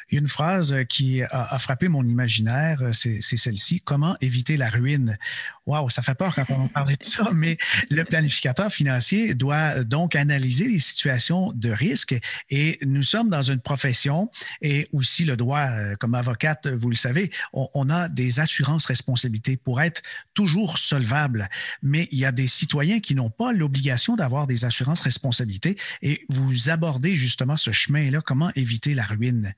Il 0.10 0.16
y 0.16 0.18
a 0.18 0.22
une 0.22 0.28
phrase 0.28 0.76
qui 0.90 1.22
a, 1.24 1.58
frappé 1.60 1.88
mon 1.88 2.04
imaginaire, 2.04 2.82
c'est 2.92 3.22
celle-ci 3.22 3.82
Comment 3.82 4.16
éviter 4.22 4.58
la 4.58 4.70
ruine 4.70 5.18
Waouh, 5.66 5.90
ça 5.90 6.02
fait 6.02 6.16
peur 6.16 6.34
quand 6.34 6.46
on 6.50 6.68
parle 6.70 6.90
de 6.90 6.98
ça, 7.02 7.30
mais 7.34 7.58
le 7.90 8.04
planificateur 8.04 8.72
financier 8.72 9.34
doit 9.36 9.84
donc 9.84 10.16
analyser 10.16 10.68
les 10.68 10.80
situations 10.80 11.52
de 11.54 11.70
risque 11.70 12.16
et 12.50 12.78
nous 12.82 13.04
sommes 13.04 13.30
dans 13.30 13.42
une 13.42 13.60
profession 13.60 14.32
et 14.62 14.88
aussi 14.92 15.26
le 15.26 15.38
droit, 15.38 15.62
euh, 15.62 15.96
comme 15.96 16.16
avocate, 16.16 16.68
vous 16.68 16.90
le 16.90 16.96
savez, 16.96 17.32
on, 17.54 17.90
a 17.90 18.10
des 18.10 18.40
assurances 18.40 18.86
responsabilités 18.86 19.58
pour 19.58 19.82
être 19.82 20.02
toujours 20.34 20.78
solvable, 20.78 21.50
mais 21.82 22.08
il 22.12 22.20
y 22.20 22.26
a 22.26 22.32
des 22.32 22.48
citoyens 22.48 23.00
qui 23.00 23.16
n'ont 23.16 23.30
pas 23.30 23.52
l'obligation 23.54 24.16
d'avoir 24.16 24.48
des 24.48 24.66
assurances 24.66 25.02
responsabilités 25.02 25.76
et 26.02 26.26
vous 26.30 26.70
abordez 26.70 27.16
justement 27.16 27.58
ce 27.58 27.72
chemin-là, 27.72 28.22
comment 28.22 28.52
éviter 28.56 28.94
la 28.94 29.04
ruine? 29.04 29.54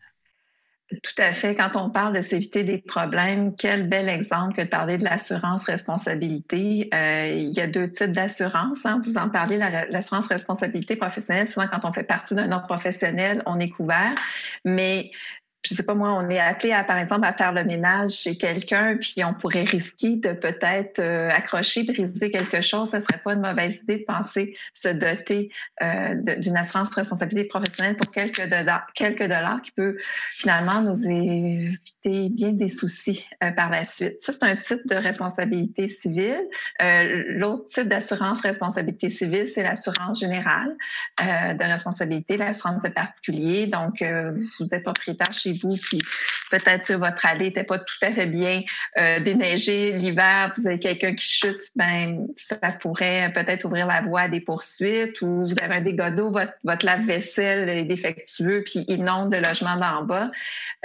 Tout 0.90 1.22
à 1.22 1.32
fait. 1.32 1.56
Quand 1.56 1.75
on 1.75 1.90
parle 1.90 2.13
de 2.16 2.22
s'éviter 2.22 2.63
des 2.63 2.78
problèmes, 2.78 3.56
quel 3.56 3.88
bel 3.88 4.10
exemple 4.10 4.56
que 4.56 4.62
de 4.62 4.68
parler 4.68 4.98
de 4.98 5.04
l'assurance 5.04 5.66
responsabilité. 5.66 6.90
Euh, 6.94 7.32
il 7.34 7.52
y 7.52 7.62
a 7.62 7.68
deux 7.68 7.90
types 7.90 8.12
d'assurance. 8.12 8.86
Hein. 8.86 9.02
Vous 9.06 9.18
en 9.18 9.30
parlez, 9.30 9.58
l'assurance 9.58 10.28
responsabilité 10.28 10.96
professionnelle. 10.96 11.48
Souvent, 11.48 11.68
quand 11.68 11.86
on 11.86 11.94
fait 11.94 12.04
partie 12.04 12.36
d'un 12.36 12.52
ordre 12.52 12.68
professionnel, 12.68 13.42
on 13.46 13.60
est 13.60 13.70
couvert. 13.70 14.13
Mais 14.66 15.12
je 15.65 15.75
sais 15.75 15.84
pas 15.84 15.93
moi, 15.93 16.13
on 16.13 16.29
est 16.29 16.39
appelé 16.39 16.74
à, 16.74 16.84
par 16.84 16.98
exemple, 16.98 17.25
à 17.25 17.34
faire 17.34 17.53
le 17.53 17.63
ménage 17.63 18.12
chez 18.12 18.36
quelqu'un, 18.36 18.98
puis 19.00 19.24
on 19.24 19.34
pourrait 19.34 19.63
risquer 19.63 20.17
de 20.17 20.34
peut-être 20.34 21.00
euh, 21.00 21.29
accrocher, 21.29 21.84
briser 21.84 22.32
quelque 22.32 22.60
chose. 22.60 22.91
Ce 22.91 23.00
serait 23.00 23.20
pas 23.24 23.34
une 23.34 23.41
mauvaise 23.41 23.84
idée 23.84 24.00
de 24.00 24.03
penser 24.03 24.58
se 24.74 24.89
doter 24.89 25.51
euh, 25.82 26.15
d'une 26.38 26.58
assurance 26.58 26.93
responsabilité 26.93 27.48
professionnelle 27.48 27.96
pour 27.96 28.12
quelques 28.12 28.50
dollars, 28.50 28.88
quelques 28.93 29.24
dollars 29.24 29.62
qui 29.62 29.72
peut 29.72 29.96
finalement 30.34 30.82
nous 30.82 31.08
éviter 31.08 32.29
bien 32.29 32.51
des 32.51 32.67
soucis 32.67 33.25
euh, 33.41 33.51
par 33.51 33.70
la 33.70 33.86
suite. 33.86 34.20
Ça, 34.20 34.34
c'est 34.34 34.43
un 34.43 34.58
type 34.58 34.86
de 34.86 34.96
responsabilité 34.96 35.88
civile. 35.88 36.41
L'autre 36.82 37.65
type 37.67 37.88
d'assurance 37.88 38.41
responsabilité 38.41 39.10
civile, 39.10 39.48
c'est 39.48 39.63
l'assurance 39.63 40.20
générale 40.20 40.75
de 41.20 41.63
responsabilité, 41.63 42.38
l'assurance 42.38 42.84
de 42.84 42.89
particulier. 42.89 43.67
Donc, 43.67 44.03
vous 44.60 44.74
êtes 44.74 44.84
propriétaire 44.84 45.32
chez 45.32 45.52
vous, 45.62 45.75
puis 45.77 46.00
peut-être 46.57 46.93
votre 46.93 47.25
allée 47.25 47.45
n'était 47.45 47.63
pas 47.63 47.79
tout 47.79 47.98
à 48.01 48.12
fait 48.12 48.25
bien 48.25 48.62
euh, 48.98 49.19
déneigée 49.19 49.91
l'hiver, 49.93 50.53
vous 50.55 50.67
avez 50.67 50.79
quelqu'un 50.79 51.15
qui 51.15 51.25
chute, 51.25 51.62
ben 51.75 52.27
ça 52.36 52.57
pourrait 52.79 53.31
peut-être 53.33 53.65
ouvrir 53.65 53.88
la 53.88 54.01
voie 54.01 54.22
à 54.22 54.27
des 54.27 54.39
poursuites 54.39 55.22
ou 55.22 55.41
vous 55.41 55.55
avez 55.62 55.75
un 55.75 55.81
dégât 55.81 56.12
d'eau, 56.12 56.29
votre, 56.29 56.53
votre 56.63 56.86
lave-vaisselle 56.86 57.69
est 57.69 57.86
défectueux 57.86 58.63
puis 58.65 58.86
inonde 58.88 59.33
le 59.33 59.41
logement 59.41 59.77
d'en 59.77 60.03
bas. 60.03 60.31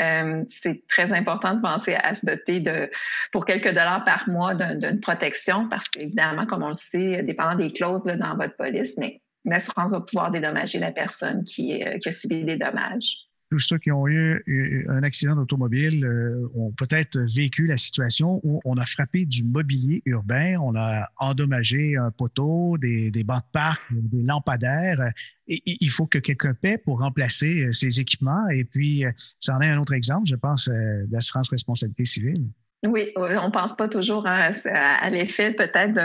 Euh, 0.00 0.42
c'est 0.46 0.86
très 0.88 1.12
important 1.12 1.54
de 1.54 1.60
penser 1.60 1.94
à 1.94 2.14
se 2.14 2.24
doter 2.24 2.60
de, 2.60 2.90
pour 3.32 3.44
quelques 3.44 3.68
dollars 3.68 4.04
par 4.04 4.28
mois 4.28 4.54
d'une 4.54 5.00
protection 5.00 5.68
parce 5.68 5.88
qu'évidemment, 5.88 6.46
comme 6.46 6.62
on 6.62 6.68
le 6.68 6.74
sait, 6.74 7.22
dépendant 7.22 7.56
des 7.56 7.72
clauses 7.72 8.04
dans 8.04 8.36
votre 8.36 8.56
police, 8.56 8.96
mais 8.98 9.20
l'assurance 9.44 9.92
va 9.92 10.00
pouvoir 10.00 10.30
dédommager 10.30 10.78
la 10.78 10.92
personne 10.92 11.44
qui, 11.44 11.82
euh, 11.82 11.98
qui 11.98 12.08
a 12.08 12.12
subi 12.12 12.44
des 12.44 12.56
dommages 12.56 13.27
tous 13.50 13.58
ceux 13.58 13.78
qui 13.78 13.90
ont 13.90 14.06
eu 14.06 14.84
un 14.88 15.02
accident 15.02 15.34
d'automobile 15.36 16.04
euh, 16.04 16.46
ont 16.54 16.72
peut-être 16.72 17.18
vécu 17.34 17.66
la 17.66 17.76
situation 17.76 18.40
où 18.42 18.60
on 18.64 18.76
a 18.76 18.84
frappé 18.84 19.24
du 19.24 19.42
mobilier 19.42 20.02
urbain, 20.04 20.56
on 20.60 20.76
a 20.76 21.08
endommagé 21.18 21.96
un 21.96 22.10
poteau, 22.10 22.76
des, 22.78 23.10
des 23.10 23.24
bancs 23.24 23.42
de 23.42 23.50
parc, 23.52 23.80
des 23.90 24.22
lampadaires. 24.22 25.12
Et, 25.46 25.62
il 25.64 25.90
faut 25.90 26.06
que 26.06 26.18
quelqu'un 26.18 26.54
paie 26.54 26.78
pour 26.78 27.00
remplacer 27.00 27.64
euh, 27.64 27.72
ces 27.72 28.00
équipements. 28.00 28.48
Et 28.48 28.64
puis, 28.64 29.04
euh, 29.04 29.12
ça 29.40 29.56
en 29.56 29.60
est 29.60 29.68
un 29.68 29.78
autre 29.78 29.94
exemple, 29.94 30.28
je 30.28 30.36
pense, 30.36 30.70
d'assurance 31.06 31.48
responsabilité 31.50 32.04
civile. 32.04 32.48
Oui, 32.86 33.10
on 33.16 33.50
pense 33.50 33.74
pas 33.74 33.88
toujours 33.88 34.24
à, 34.28 35.10
l'effet 35.10 35.50
peut-être 35.50 36.00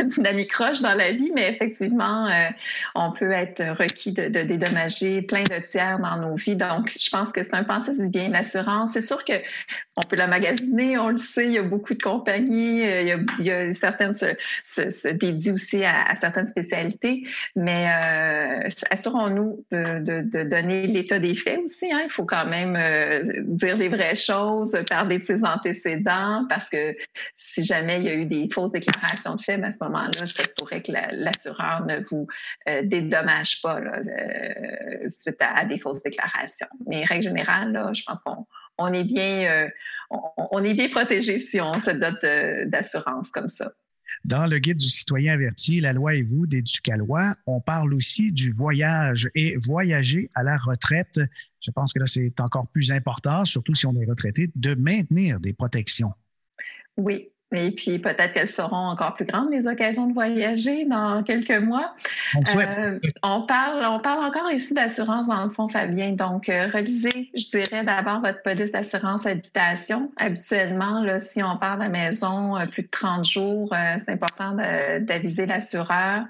d'une 0.00 0.26
amicroche 0.26 0.82
dans 0.82 0.92
la 0.92 1.12
vie, 1.12 1.32
mais 1.34 1.48
effectivement, 1.48 2.26
euh, 2.26 2.48
on 2.94 3.10
peut 3.10 3.32
être 3.32 3.62
requis 3.78 4.12
de, 4.12 4.28
dédommager 4.28 5.22
plein 5.22 5.44
de 5.44 5.64
tiers 5.64 5.98
dans 5.98 6.18
nos 6.18 6.34
vies. 6.34 6.56
Donc, 6.56 6.92
je 7.00 7.08
pense 7.08 7.32
que 7.32 7.42
c'est 7.42 7.54
un 7.54 7.64
pensée 7.64 7.96
du 7.96 8.10
bien 8.10 8.28
l'assurance. 8.28 8.92
C'est 8.92 9.00
sûr 9.00 9.24
que 9.24 9.32
on 9.96 10.02
peut 10.02 10.16
la 10.16 10.26
magasiner, 10.26 10.98
on 10.98 11.08
le 11.08 11.16
sait, 11.16 11.46
il 11.46 11.52
y 11.52 11.58
a 11.58 11.62
beaucoup 11.62 11.94
de 11.94 12.02
compagnies, 12.02 12.82
euh, 12.84 13.16
il 13.38 13.44
y 13.46 13.50
a, 13.50 13.72
certaines 13.72 14.12
se, 14.12 14.26
se, 14.62 15.08
dédient 15.08 15.54
aussi 15.54 15.84
à, 15.84 16.14
certaines 16.14 16.46
spécialités, 16.46 17.26
mais 17.56 17.88
euh, 17.88 18.68
assurons-nous 18.90 19.64
de, 19.72 20.44
donner 20.44 20.86
l'état 20.86 21.18
des 21.18 21.34
faits 21.34 21.60
aussi. 21.64 21.90
Hein. 21.90 22.02
Il 22.04 22.10
faut 22.10 22.26
quand 22.26 22.44
même 22.44 22.78
dire 23.46 23.78
les 23.78 23.88
vraies 23.88 24.14
choses, 24.14 24.78
parler 24.86 25.18
de 25.18 25.24
ses 25.24 25.44
antécédents 25.44 26.09
parce 26.48 26.68
que 26.68 26.96
si 27.34 27.64
jamais 27.64 28.00
il 28.00 28.04
y 28.04 28.08
a 28.08 28.14
eu 28.14 28.26
des 28.26 28.48
fausses 28.52 28.72
déclarations 28.72 29.34
de 29.34 29.40
fait, 29.40 29.58
ben, 29.58 29.66
à 29.66 29.70
ce 29.70 29.82
moment-là, 29.84 30.26
ça 30.26 30.44
se 30.44 30.54
pourrait 30.56 30.82
que 30.82 30.92
l'assureur 30.92 31.84
ne 31.86 31.98
vous 32.10 32.26
euh, 32.68 32.82
dédommage 32.84 33.60
pas 33.62 33.80
euh, 33.80 35.08
suite 35.08 35.40
à, 35.40 35.64
des 35.64 35.78
fausses 35.78 36.02
déclarations. 36.02 36.68
Mais 36.86 37.04
règle 37.04 37.24
générale, 37.24 37.90
je 37.94 38.02
pense 38.04 38.22
qu'on 38.22 38.92
est 38.92 39.04
bien, 39.04 39.50
euh, 39.50 39.68
on, 40.36 40.62
est 40.64 40.74
bien 40.74 40.88
protégé 40.88 41.38
si 41.38 41.60
on 41.60 41.78
se 41.80 41.90
dote 41.90 42.68
d'assurance 42.68 43.30
comme 43.30 43.48
ça. 43.48 43.70
Dans 44.24 44.44
le 44.44 44.58
guide 44.58 44.76
du 44.76 44.90
citoyen 44.90 45.32
averti, 45.32 45.80
la 45.80 45.94
loi 45.94 46.14
et 46.14 46.22
vous 46.22 46.46
d'Éducalois, 46.46 47.32
on 47.46 47.60
parle 47.60 47.94
aussi 47.94 48.30
du 48.30 48.52
voyage 48.52 49.30
et 49.34 49.56
voyager 49.56 50.30
à 50.34 50.42
la 50.42 50.58
retraite. 50.58 51.20
Je 51.60 51.70
pense 51.70 51.92
que 51.92 51.98
là, 51.98 52.06
c'est 52.06 52.40
encore 52.40 52.68
plus 52.68 52.90
important, 52.92 53.44
surtout 53.44 53.74
si 53.74 53.86
on 53.86 53.94
est 54.00 54.06
retraité, 54.06 54.50
de 54.54 54.74
maintenir 54.74 55.40
des 55.40 55.52
protections. 55.52 56.12
Oui, 56.96 57.30
et 57.52 57.72
puis 57.72 57.98
peut-être 57.98 58.32
qu'elles 58.32 58.46
seront 58.46 58.88
encore 58.90 59.14
plus 59.14 59.24
grandes, 59.24 59.50
les 59.50 59.66
occasions 59.66 60.06
de 60.06 60.14
voyager 60.14 60.84
dans 60.84 61.22
quelques 61.22 61.60
mois. 61.60 61.94
Euh, 62.56 62.98
on, 63.22 63.42
parle, 63.42 63.84
on 63.86 63.98
parle 63.98 64.24
encore 64.24 64.50
ici 64.52 64.72
d'assurance 64.72 65.26
dans 65.26 65.44
le 65.44 65.50
fond, 65.50 65.68
Fabien. 65.68 66.12
Donc, 66.12 66.48
euh, 66.48 66.68
relisez, 66.72 67.30
je 67.34 67.48
dirais 67.50 67.82
d'abord 67.82 68.20
votre 68.20 68.42
police 68.42 68.70
d'assurance 68.70 69.26
habitation. 69.26 70.12
Habituellement, 70.16 71.02
là, 71.02 71.18
si 71.18 71.42
on 71.42 71.56
part 71.56 71.78
de 71.78 71.84
la 71.84 71.90
maison 71.90 72.56
euh, 72.56 72.66
plus 72.66 72.84
de 72.84 72.88
30 72.88 73.24
jours, 73.24 73.74
c'est 73.98 74.10
important 74.10 74.56
d'aviser 75.00 75.46
l'assureur. 75.46 76.24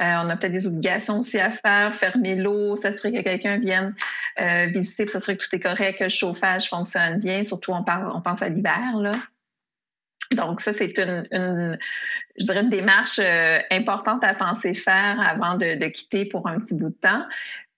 on 0.00 0.04
a 0.30 0.36
peut-être 0.36 0.52
des 0.52 0.66
obligations 0.66 1.18
aussi 1.18 1.38
à 1.38 1.50
faire, 1.50 1.92
fermer 1.92 2.36
l'eau, 2.36 2.76
s'assurer 2.76 3.12
que 3.12 3.20
quelqu'un 3.20 3.58
vienne 3.58 3.94
visiter 4.68 5.04
pour 5.04 5.12
s'assurer 5.12 5.36
que 5.36 5.44
tout 5.44 5.54
est 5.56 5.60
correct, 5.60 5.98
que 5.98 6.04
le 6.04 6.10
chauffage 6.10 6.68
fonctionne 6.68 7.18
bien. 7.18 7.42
Surtout, 7.42 7.72
on, 7.72 7.82
parle, 7.82 8.10
on 8.14 8.20
pense 8.20 8.40
à 8.42 8.48
l'hiver, 8.48 8.96
là. 8.96 9.12
Donc, 10.36 10.60
ça, 10.60 10.72
c'est 10.72 10.98
une, 10.98 11.78
je 12.38 12.44
dirais, 12.44 12.62
une 12.62 12.70
démarche 12.70 13.18
euh, 13.18 13.58
importante 13.70 14.24
à 14.24 14.34
penser 14.34 14.74
faire 14.74 15.20
avant 15.20 15.56
de, 15.56 15.78
de, 15.78 15.86
quitter 15.86 16.24
pour 16.24 16.46
un 16.48 16.58
petit 16.58 16.74
bout 16.74 16.90
de 16.90 16.94
temps. 17.00 17.24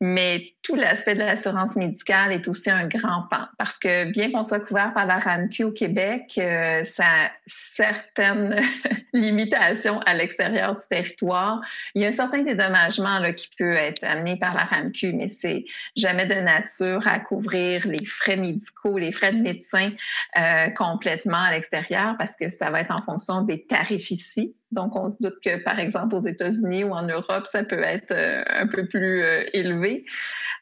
Mais 0.06 0.52
tout 0.62 0.74
l'aspect 0.74 1.14
de 1.14 1.20
l'assurance 1.20 1.76
médicale 1.76 2.30
est 2.30 2.46
aussi 2.46 2.68
un 2.68 2.86
grand 2.86 3.22
pan 3.30 3.46
parce 3.56 3.78
que 3.78 4.04
bien 4.10 4.30
qu'on 4.30 4.44
soit 4.44 4.60
couvert 4.60 4.92
par 4.92 5.06
la 5.06 5.18
RAMQ 5.18 5.64
au 5.64 5.70
Québec, 5.70 6.34
euh, 6.36 6.82
ça 6.82 7.04
a 7.06 7.30
certaines 7.46 8.60
limitations 9.14 10.00
à 10.00 10.12
l'extérieur 10.12 10.74
du 10.74 10.82
territoire. 10.90 11.62
Il 11.94 12.02
y 12.02 12.04
a 12.04 12.08
un 12.08 12.12
certain 12.12 12.42
dédommagement 12.42 13.18
là, 13.18 13.32
qui 13.32 13.48
peut 13.56 13.72
être 13.72 14.04
amené 14.04 14.36
par 14.38 14.52
la 14.52 14.64
RAMQ, 14.64 15.14
mais 15.14 15.28
c'est 15.28 15.64
jamais 15.96 16.26
de 16.26 16.34
nature 16.34 17.08
à 17.08 17.18
couvrir 17.18 17.86
les 17.86 18.04
frais 18.04 18.36
médicaux, 18.36 18.98
les 18.98 19.10
frais 19.10 19.32
de 19.32 19.40
médecin 19.40 19.90
euh, 20.36 20.68
complètement 20.76 21.44
à 21.44 21.52
l'extérieur 21.52 22.16
parce 22.18 22.36
que 22.36 22.46
ça 22.46 22.68
va 22.68 22.82
être 22.82 22.92
en 22.92 23.02
fonction 23.02 23.40
des 23.40 23.64
tarifs 23.64 24.10
ici 24.10 24.54
donc, 24.74 24.96
on 24.96 25.08
se 25.08 25.22
doute 25.22 25.36
que, 25.42 25.62
par 25.62 25.78
exemple, 25.78 26.14
aux 26.14 26.20
États-Unis 26.20 26.84
ou 26.84 26.92
en 26.92 27.02
Europe, 27.02 27.46
ça 27.46 27.62
peut 27.62 27.82
être 27.82 28.10
euh, 28.10 28.42
un 28.48 28.66
peu 28.66 28.86
plus 28.86 29.22
euh, 29.22 29.44
élevé. 29.52 30.04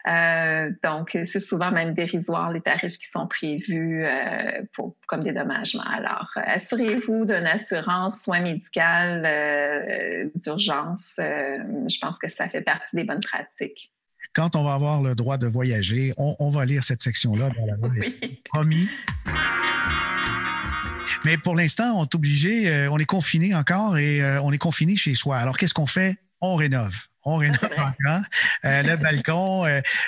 Euh, 0.06 0.70
donc, 0.82 1.10
c'est 1.24 1.40
souvent 1.40 1.70
même 1.70 1.94
dérisoire 1.94 2.52
les 2.52 2.60
tarifs 2.60 2.98
qui 2.98 3.08
sont 3.08 3.26
prévus 3.26 4.04
pour, 4.74 4.96
comme 5.06 5.20
dédommagement. 5.20 5.84
Alors, 5.84 6.30
assurez-vous 6.36 7.24
d'une 7.24 7.46
assurance 7.46 8.22
soins 8.22 8.40
médicales 8.40 10.30
d'urgence. 10.34 11.14
je 11.18 11.98
pense 12.00 12.18
que 12.18 12.28
ça 12.28 12.48
fait 12.48 12.62
partie 12.62 12.96
des 12.96 13.04
bonnes 13.04 13.20
pratiques 13.20 13.92
quand 14.34 14.56
on 14.56 14.64
va 14.64 14.72
avoir 14.72 15.02
le 15.02 15.14
droit 15.14 15.36
de 15.36 15.46
voyager, 15.46 16.14
on, 16.16 16.48
va 16.48 16.64
lire 16.64 16.84
cette 16.84 17.02
section-là 17.02 17.50
dans 17.50 17.66
la. 17.66 17.74
Oui. 17.76 18.40
Promis. 18.46 18.88
Mais 21.24 21.38
pour 21.38 21.54
l'instant, 21.54 21.98
on 21.98 22.04
est 22.04 22.14
obligé, 22.14 22.68
euh, 22.68 22.90
on 22.90 22.98
est 22.98 23.04
confiné 23.04 23.54
encore 23.54 23.96
et 23.96 24.22
euh, 24.22 24.40
on 24.42 24.52
est 24.52 24.58
confiné 24.58 24.96
chez 24.96 25.14
soi. 25.14 25.38
Alors, 25.38 25.56
qu'est-ce 25.56 25.74
qu'on 25.74 25.86
fait? 25.86 26.16
On 26.40 26.56
rénove. 26.56 27.06
On 27.24 27.36
rénove 27.36 27.62
encore. 27.64 28.22
Euh, 28.64 28.82
le 28.82 28.96
balcon, 28.96 29.64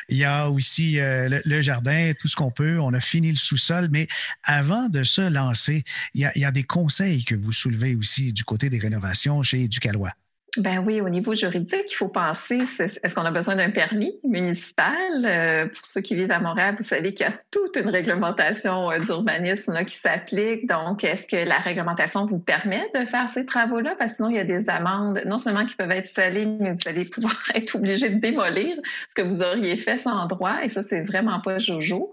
il 0.08 0.16
y 0.16 0.24
a 0.24 0.50
aussi 0.50 0.96
le, 0.98 1.62
jardin, 1.62 2.12
tout 2.18 2.26
ce 2.26 2.34
qu'on 2.34 2.50
peut. 2.50 2.80
On 2.80 2.92
a 2.92 3.00
fini 3.00 3.30
le 3.30 3.36
sous-sol. 3.36 3.88
Mais 3.92 4.08
avant 4.42 4.88
de 4.88 5.04
se 5.04 5.30
lancer, 5.30 5.84
il 6.14 6.22
y, 6.22 6.24
a, 6.24 6.32
il 6.34 6.42
y, 6.42 6.44
a, 6.44 6.50
des 6.50 6.64
conseils 6.64 7.24
que 7.24 7.36
vous 7.36 7.52
soulevez 7.52 7.94
aussi 7.94 8.32
du 8.32 8.42
côté 8.42 8.68
des 8.68 8.78
rénovations 8.78 9.42
chez 9.44 9.68
Ducalois. 9.68 10.12
Ben 10.56 10.84
oui, 10.86 11.00
au 11.00 11.08
niveau 11.08 11.34
juridique, 11.34 11.86
il 11.90 11.96
faut 11.96 12.08
penser, 12.08 12.60
est-ce 12.78 13.14
qu'on 13.14 13.24
a 13.24 13.32
besoin 13.32 13.56
d'un 13.56 13.70
permis 13.70 14.14
municipal? 14.22 14.94
Euh, 15.24 15.66
pour 15.66 15.84
ceux 15.84 16.00
qui 16.00 16.14
vivent 16.14 16.30
à 16.30 16.38
Montréal, 16.38 16.76
vous 16.78 16.84
savez 16.84 17.12
qu'il 17.12 17.26
y 17.26 17.28
a 17.28 17.32
toute 17.50 17.76
une 17.76 17.90
réglementation 17.90 18.90
euh, 18.92 19.00
d'urbanisme 19.00 19.84
qui 19.84 19.96
s'applique. 19.96 20.68
Donc, 20.68 21.02
est-ce 21.02 21.26
que 21.26 21.48
la 21.48 21.56
réglementation 21.56 22.24
vous 22.24 22.38
permet 22.38 22.88
de 22.94 23.04
faire 23.04 23.28
ces 23.28 23.46
travaux-là? 23.46 23.96
Parce 23.98 24.12
que 24.12 24.16
sinon, 24.16 24.30
il 24.30 24.36
y 24.36 24.38
a 24.38 24.44
des 24.44 24.70
amendes, 24.70 25.22
non 25.26 25.38
seulement 25.38 25.64
qui 25.64 25.74
peuvent 25.74 25.90
être 25.90 26.06
salées, 26.06 26.46
mais 26.46 26.72
vous 26.72 26.88
allez 26.88 27.04
pouvoir 27.04 27.36
être 27.54 27.74
obligé 27.74 28.08
de 28.10 28.20
démolir 28.20 28.76
ce 29.08 29.14
que 29.16 29.22
vous 29.22 29.42
auriez 29.42 29.76
fait 29.76 29.96
sans 29.96 30.26
droit. 30.26 30.58
Et 30.62 30.68
ça, 30.68 30.84
c'est 30.84 31.02
vraiment 31.02 31.40
pas 31.40 31.58
jojo. 31.58 32.12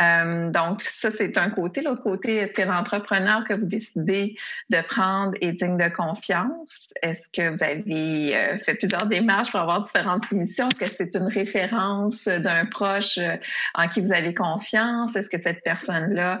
Euh, 0.00 0.50
donc, 0.50 0.80
ça, 0.80 1.10
c'est 1.10 1.36
un 1.36 1.50
côté. 1.50 1.82
L'autre 1.82 2.02
côté, 2.02 2.36
est-ce 2.36 2.54
que 2.54 2.62
l'entrepreneur 2.62 3.44
que 3.44 3.52
vous 3.52 3.66
décidez 3.66 4.36
de 4.70 4.80
prendre 4.88 5.32
est 5.42 5.52
digne 5.52 5.76
de 5.76 5.88
confiance? 5.94 6.94
Est-ce 7.02 7.28
que 7.28 7.50
vous 7.50 7.62
avez 7.62 7.73
avez 7.74 8.36
euh, 8.36 8.56
fait 8.56 8.74
plusieurs 8.74 9.06
démarches 9.06 9.50
pour 9.50 9.60
avoir 9.60 9.80
différentes 9.80 10.24
soumissions. 10.24 10.68
Est-ce 10.68 10.80
que 10.80 10.88
c'est 10.88 11.14
une 11.14 11.28
référence 11.28 12.24
d'un 12.24 12.66
proche 12.66 13.18
euh, 13.18 13.36
en 13.74 13.88
qui 13.88 14.00
vous 14.00 14.12
avez 14.12 14.34
confiance? 14.34 15.16
Est-ce 15.16 15.30
que 15.30 15.40
cette 15.40 15.62
personne-là 15.62 16.40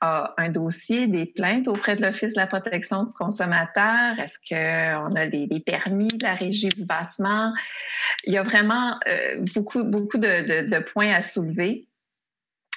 a 0.00 0.34
un 0.36 0.50
dossier, 0.50 1.06
des 1.06 1.26
plaintes 1.26 1.68
auprès 1.68 1.96
de 1.96 2.02
l'Office 2.02 2.34
de 2.34 2.40
la 2.40 2.46
protection 2.46 3.04
du 3.04 3.14
consommateur? 3.14 4.18
Est-ce 4.18 4.38
qu'on 4.48 5.14
a 5.14 5.26
des, 5.28 5.48
permis 5.64 6.08
de 6.08 6.24
la 6.24 6.34
régie 6.34 6.68
du 6.68 6.84
bâtiment? 6.84 7.52
Il 8.24 8.32
y 8.32 8.38
a 8.38 8.42
vraiment 8.42 8.94
euh, 9.08 9.36
beaucoup, 9.54 9.84
beaucoup 9.84 10.18
de, 10.18 10.80
points 10.92 11.12
à 11.12 11.20
soulever. 11.20 11.88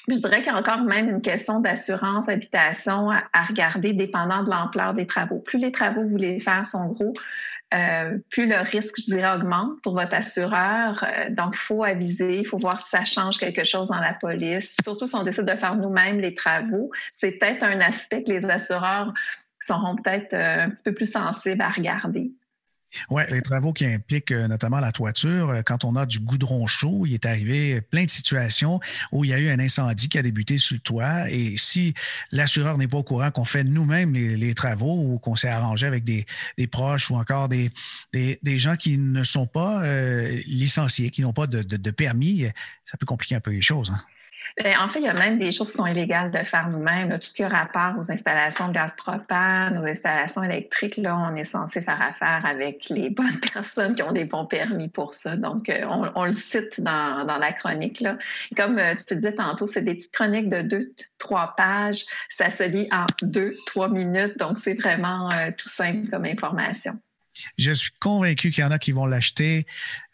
Je 0.07 0.13
dirais 0.13 0.37
qu'il 0.37 0.53
y 0.53 0.55
a 0.55 0.57
encore 0.57 0.83
même 0.83 1.09
une 1.09 1.21
question 1.21 1.59
d'assurance 1.59 2.29
habitation 2.29 3.09
à 3.11 3.43
regarder 3.43 3.91
dépendant 3.91 4.41
de 4.41 4.49
l'ampleur 4.49 4.93
des 4.93 5.05
travaux. 5.05 5.39
Plus 5.39 5.59
les 5.59 5.73
travaux 5.73 5.99
que 5.99 6.05
vous 6.05 6.11
voulez 6.11 6.39
faire 6.39 6.65
sont 6.65 6.87
gros, 6.87 7.13
euh, 7.73 8.17
plus 8.29 8.47
le 8.47 8.57
risque, 8.57 8.95
je 8.97 9.13
dirais, 9.13 9.35
augmente 9.35 9.81
pour 9.81 9.93
votre 9.93 10.15
assureur. 10.15 11.03
Euh, 11.03 11.29
donc, 11.29 11.53
il 11.53 11.59
faut 11.59 11.83
aviser, 11.83 12.39
il 12.39 12.45
faut 12.45 12.57
voir 12.57 12.79
si 12.79 12.89
ça 12.89 13.03
change 13.03 13.37
quelque 13.37 13.63
chose 13.63 13.89
dans 13.89 13.99
la 13.99 14.13
police. 14.13 14.77
Surtout 14.83 15.05
si 15.05 15.15
on 15.15 15.23
décide 15.23 15.45
de 15.45 15.55
faire 15.55 15.75
nous-mêmes 15.75 16.19
les 16.19 16.33
travaux. 16.33 16.91
C'est 17.11 17.31
peut-être 17.31 17.63
un 17.63 17.81
aspect 17.81 18.23
que 18.23 18.31
les 18.31 18.45
assureurs 18.45 19.13
seront 19.59 19.95
peut-être 19.97 20.33
euh, 20.33 20.65
un 20.65 20.69
petit 20.69 20.83
peu 20.83 20.93
plus 20.93 21.11
sensibles 21.11 21.61
à 21.61 21.69
regarder. 21.69 22.31
Oui, 23.09 23.23
les 23.29 23.41
travaux 23.41 23.73
qui 23.73 23.85
impliquent 23.85 24.31
euh, 24.31 24.47
notamment 24.47 24.79
la 24.79 24.91
toiture, 24.91 25.49
euh, 25.49 25.61
quand 25.61 25.83
on 25.83 25.95
a 25.95 26.05
du 26.05 26.19
goudron 26.19 26.67
chaud, 26.67 27.05
il 27.05 27.13
est 27.13 27.25
arrivé 27.25 27.81
plein 27.81 28.05
de 28.05 28.09
situations 28.09 28.79
où 29.11 29.23
il 29.23 29.29
y 29.29 29.33
a 29.33 29.39
eu 29.39 29.49
un 29.49 29.59
incendie 29.59 30.09
qui 30.09 30.17
a 30.17 30.21
débuté 30.21 30.57
sur 30.57 30.75
le 30.75 30.79
toit. 30.79 31.29
Et 31.29 31.55
si 31.57 31.93
l'assureur 32.31 32.77
n'est 32.77 32.87
pas 32.87 32.97
au 32.97 33.03
courant 33.03 33.29
qu'on 33.31 33.45
fait 33.45 33.63
nous-mêmes 33.63 34.13
les, 34.13 34.53
travaux 34.53 34.95
ou 34.95 35.19
qu'on 35.19 35.35
s'est 35.35 35.49
arrangé 35.49 35.85
avec 35.85 36.03
des, 36.03 36.25
proches 36.71 37.11
ou 37.11 37.15
encore 37.15 37.49
des, 37.49 37.71
gens 38.57 38.75
qui 38.75 38.97
ne 38.97 39.23
sont 39.23 39.47
pas 39.47 39.83
euh, 39.83 40.41
licenciés, 40.47 41.11
qui 41.11 41.21
n'ont 41.21 41.33
pas 41.33 41.47
de, 41.47 41.61
de, 41.61 41.91
permis, 41.91 42.45
ça 42.85 42.97
peut 42.97 43.05
compliquer 43.05 43.35
un 43.35 43.39
peu 43.39 43.51
les 43.51 43.61
choses. 43.61 43.91
Hein? 43.91 43.99
Ben, 44.57 44.75
en 44.79 44.87
fait, 44.87 44.99
il 44.99 45.05
y 45.05 45.09
a 45.09 45.13
même 45.13 45.37
des 45.37 45.51
choses 45.51 45.71
qui 45.71 45.77
sont 45.77 45.85
illégales 45.85 46.31
de 46.31 46.39
faire 46.39 46.69
nous-mêmes. 46.69 47.09
Tout 47.19 47.27
ce 47.27 47.33
qui 47.33 47.43
a 47.43 47.49
rapport 47.49 47.93
aux 47.99 48.11
installations 48.11 48.67
de 48.67 48.73
gaz 48.73 48.95
propane, 48.95 49.77
aux 49.77 49.85
installations 49.85 50.43
électriques, 50.43 50.97
là, 50.97 51.17
on 51.17 51.35
est 51.35 51.43
censé 51.43 51.81
faire 51.81 52.01
affaire 52.01 52.43
avec 52.45 52.89
les 52.89 53.09
bonnes 53.17 53.39
personnes 53.53 53.95
qui 53.95 54.03
ont 54.03 54.11
des 54.11 54.25
bons 54.25 54.45
permis 54.45 54.87
pour 54.87 55.13
ça. 55.13 55.35
Donc, 55.35 55.69
euh, 55.69 55.85
on, 56.15 56.25
le 56.25 56.31
cite 56.31 56.81
dans, 56.81 57.25
la 57.39 57.53
chronique. 57.53 57.99
Là. 57.99 58.17
comme 58.55 58.77
euh, 58.79 58.95
tu 58.95 59.05
te 59.05 59.13
disais 59.13 59.33
tantôt, 59.33 59.67
c'est 59.67 59.81
des 59.81 59.95
petites 59.95 60.13
chroniques 60.13 60.49
de 60.49 60.61
deux, 60.61 60.93
trois 61.17 61.53
pages. 61.55 62.05
Ça 62.29 62.49
se 62.49 62.63
lit 62.63 62.87
en 62.91 63.05
deux, 63.21 63.53
trois 63.65 63.89
minutes. 63.89 64.37
Donc, 64.37 64.57
c'est 64.57 64.73
vraiment 64.73 65.29
euh, 65.31 65.51
tout 65.57 65.69
simple 65.69 66.09
comme 66.09 66.25
information. 66.25 66.99
Je 67.57 67.71
suis 67.71 67.91
convaincu 67.99 68.51
qu'il 68.51 68.63
y 68.63 68.67
en 68.67 68.71
a 68.71 68.79
qui 68.79 68.91
vont 68.91 69.05
l'acheter, 69.05 69.65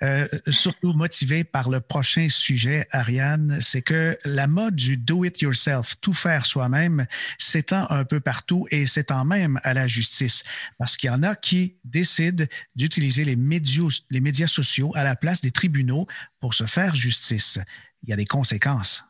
euh, 0.02 0.28
surtout 0.50 0.94
motivés 0.94 1.44
par 1.44 1.70
le 1.70 1.80
prochain 1.80 2.28
sujet, 2.30 2.88
Ariane. 2.92 3.58
C'est 3.62 3.82
que 3.82 4.18
la 4.26 4.48
mode 4.48 4.76
du 4.76 4.98
do-it-yourself, 4.98 5.96
tout 6.02 6.14
faire 6.14 6.46
soi-même, 6.46 7.06
s'étend 7.38 7.88
un 7.90 8.06
peu 8.06 8.20
partout 8.20 8.68
et 8.72 8.86
s'étend 8.86 9.26
même 9.26 9.60
à 9.64 9.74
la 9.74 9.88
justice. 9.88 10.44
Parce 10.78 10.98
qu'il 10.98 11.08
y 11.08 11.12
en 11.12 11.24
a 11.24 11.36
qui 11.36 11.76
décident 11.84 12.46
d'utiliser 12.76 13.24
les 13.24 13.36
médias 14.22 14.48
sociaux 14.48 14.92
à 14.96 15.04
la 15.04 15.16
place 15.16 15.42
des 15.42 15.52
tribunaux 15.52 16.08
pour 16.40 16.54
se 16.54 16.66
faire 16.66 16.96
justice. 16.96 17.60
Il 18.04 18.10
y 18.10 18.14
a 18.14 18.18
des 18.18 18.26
conséquences. 18.26 19.04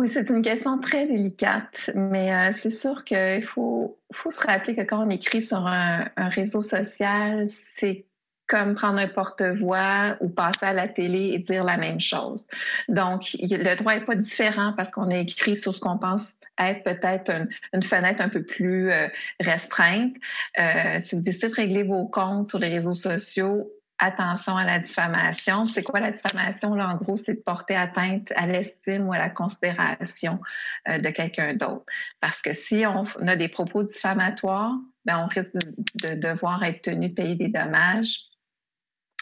Oui, 0.00 0.08
c'est 0.08 0.30
une 0.30 0.40
question 0.40 0.78
très 0.78 1.06
délicate, 1.06 1.90
mais 1.94 2.32
euh, 2.32 2.52
c'est 2.58 2.70
sûr 2.70 3.04
qu'il 3.04 3.42
faut, 3.42 3.98
se 4.10 4.46
rappeler 4.46 4.74
que 4.74 4.80
quand 4.80 5.06
on 5.06 5.10
écrit 5.10 5.42
sur 5.42 5.66
un, 5.66 6.06
réseau 6.16 6.62
social, 6.62 7.46
c'est 7.46 8.06
comme 8.46 8.76
prendre 8.76 8.98
un 8.98 9.08
porte-voix 9.08 10.16
ou 10.22 10.30
passer 10.30 10.64
à 10.64 10.72
la 10.72 10.88
télé 10.88 11.32
et 11.34 11.38
dire 11.38 11.64
la 11.64 11.76
même 11.76 12.00
chose. 12.00 12.48
Donc, 12.88 13.36
le 13.42 13.74
droit 13.76 13.94
n'est 13.94 14.06
pas 14.06 14.14
différent 14.14 14.72
parce 14.74 14.90
qu'on 14.90 15.10
écrit 15.10 15.54
sur 15.54 15.74
ce 15.74 15.80
qu'on 15.80 15.98
pense 15.98 16.38
être 16.58 16.82
peut-être 16.82 17.30
une, 17.74 17.82
fenêtre 17.82 18.22
un 18.22 18.30
peu 18.30 18.42
plus 18.42 18.90
euh, 18.90 19.06
restreinte. 19.38 20.14
Euh, 20.58 20.98
si 21.00 21.14
vous 21.14 21.20
décidez 21.20 21.48
de 21.48 21.54
régler 21.54 21.82
vos 21.82 22.06
comptes 22.06 22.48
sur 22.48 22.58
les 22.58 22.68
réseaux 22.68 22.94
sociaux, 22.94 23.70
attention 24.00 24.56
à 24.56 24.64
la 24.64 24.78
diffamation. 24.78 25.66
C'est 25.66 25.82
quoi 25.82 26.00
la 26.00 26.10
diffamation? 26.10 26.74
Là, 26.74 26.88
en 26.88 26.96
gros, 26.96 27.16
c'est 27.16 27.34
de 27.34 27.40
porter 27.40 27.76
atteinte 27.76 28.32
à 28.34 28.46
l'estime 28.46 29.06
ou 29.06 29.12
à 29.12 29.18
la 29.18 29.30
considération 29.30 30.40
euh, 30.88 30.98
de 30.98 31.10
quelqu'un 31.10 31.54
d'autre. 31.54 31.84
Parce 32.20 32.42
que 32.42 32.52
si 32.52 32.84
on 32.86 33.04
a 33.26 33.36
des 33.36 33.48
propos 33.48 33.82
diffamatoires, 33.82 34.72
ben, 35.04 35.18
on 35.18 35.26
risque 35.26 35.56
de, 36.02 36.18
devoir 36.20 36.64
être 36.64 36.82
tenu 36.82 37.10
payer 37.10 37.36
des 37.36 37.48
dommages 37.48 38.24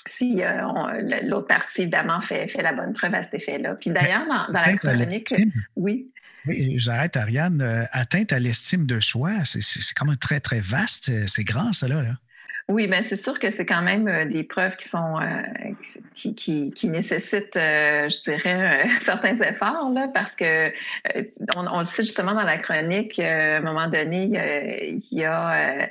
si 0.06 0.42
euh, 0.42 0.62
l'autre 1.24 1.48
partie, 1.48 1.82
évidemment, 1.82 2.20
fait, 2.20 2.48
fait, 2.48 2.62
la 2.62 2.72
bonne 2.72 2.94
preuve 2.94 3.12
à 3.14 3.22
cet 3.22 3.34
effet-là. 3.34 3.74
Puis 3.74 3.90
d'ailleurs, 3.90 4.26
dans, 4.26 4.52
la 4.52 4.74
chronique, 4.76 5.34
oui. 5.76 6.10
Oui, 6.46 6.78
j'arrête, 6.78 7.16
Ariane. 7.16 7.60
Euh, 7.60 7.84
atteinte 7.90 8.32
à 8.32 8.38
l'estime 8.38 8.86
de 8.86 9.00
soi, 9.00 9.32
c'est 9.44 9.94
quand 9.94 10.06
même 10.06 10.16
très, 10.16 10.40
très 10.40 10.60
vaste. 10.60 11.26
C'est 11.26 11.44
grand, 11.44 11.74
ça, 11.74 11.88
là. 11.88 12.16
Oui, 12.70 12.86
mais 12.86 13.00
c'est 13.00 13.16
sûr 13.16 13.38
que 13.38 13.50
c'est 13.50 13.64
quand 13.64 13.80
même 13.80 14.08
euh, 14.08 14.26
des 14.26 14.42
preuves 14.42 14.76
qui 14.76 14.88
sont 14.88 15.18
euh, 15.18 15.72
qui, 16.14 16.34
qui, 16.34 16.70
qui, 16.70 16.88
nécessitent, 16.88 17.56
euh, 17.56 18.10
je 18.10 18.30
dirais, 18.30 18.86
certains 19.00 19.36
efforts 19.36 19.90
là, 19.90 20.08
parce 20.12 20.36
que 20.36 20.70
on, 21.56 21.66
on, 21.66 21.78
le 21.78 21.86
sait 21.86 22.02
justement 22.02 22.34
dans 22.34 22.42
la 22.42 22.58
chronique. 22.58 23.18
à 23.20 23.56
un 23.56 23.60
moment 23.60 23.88
donné, 23.88 24.92
il 25.00 25.18
y 25.18 25.24
a 25.24 25.88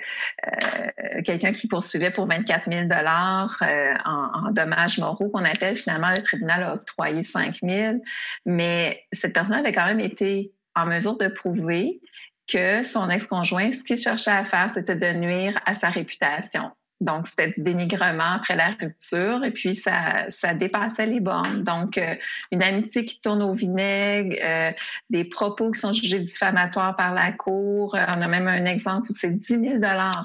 quelqu'un 1.25 1.51
qui 1.51 1.67
poursuivait 1.67 2.11
pour 2.11 2.27
24 2.27 2.71
000 2.71 2.85
dollars 2.85 3.57
en, 4.05 4.47
en, 4.47 4.51
dommages 4.51 4.99
moraux 4.99 5.29
qu'on 5.29 5.45
appelle 5.45 5.77
finalement 5.77 6.11
le 6.15 6.21
tribunal 6.21 6.61
a 6.61 6.73
octroyé 6.75 7.23
5 7.23 7.55
000, 7.63 7.97
mais 8.45 9.03
cette 9.11 9.33
personne 9.33 9.55
avait 9.55 9.71
quand 9.71 9.87
même 9.87 9.99
été 9.99 10.51
en 10.75 10.85
mesure 10.85 11.17
de 11.17 11.27
prouver 11.27 11.99
que 12.47 12.83
son 12.83 13.09
ex-conjoint, 13.09 13.71
ce 13.71 13.83
qu'il 13.83 13.97
cherchait 13.97 14.31
à 14.31 14.45
faire, 14.45 14.69
c'était 14.69 14.95
de 14.95 15.13
nuire 15.17 15.59
à 15.65 15.73
sa 15.73 15.89
réputation. 15.89 16.71
Donc, 16.99 17.27
c'était 17.27 17.49
du 17.49 17.61
dénigrement 17.61 18.33
après 18.37 18.55
la 18.55 18.71
rupture 18.79 19.43
et 19.43 19.51
puis 19.51 19.75
ça, 19.75 20.25
ça 20.29 20.55
dépassait 20.55 21.05
les 21.05 21.19
bornes. 21.19 21.63
Donc, 21.63 21.97
euh, 21.97 22.15
une 22.51 22.63
amitié 22.63 23.05
qui 23.05 23.21
tourne 23.21 23.43
au 23.43 23.53
vinaigre, 23.53 24.35
euh, 24.43 24.71
des 25.11 25.23
propos 25.23 25.71
qui 25.71 25.79
sont 25.79 25.93
jugés 25.93 26.19
diffamatoires 26.19 26.95
par 26.95 27.13
la 27.13 27.31
Cour. 27.31 27.93
Euh, 27.95 28.03
on 28.17 28.21
a 28.21 28.27
même 28.27 28.47
un 28.47 28.65
exemple 28.65 29.07
où 29.09 29.13
c'est 29.13 29.31
10 29.31 29.45
000 29.45 29.79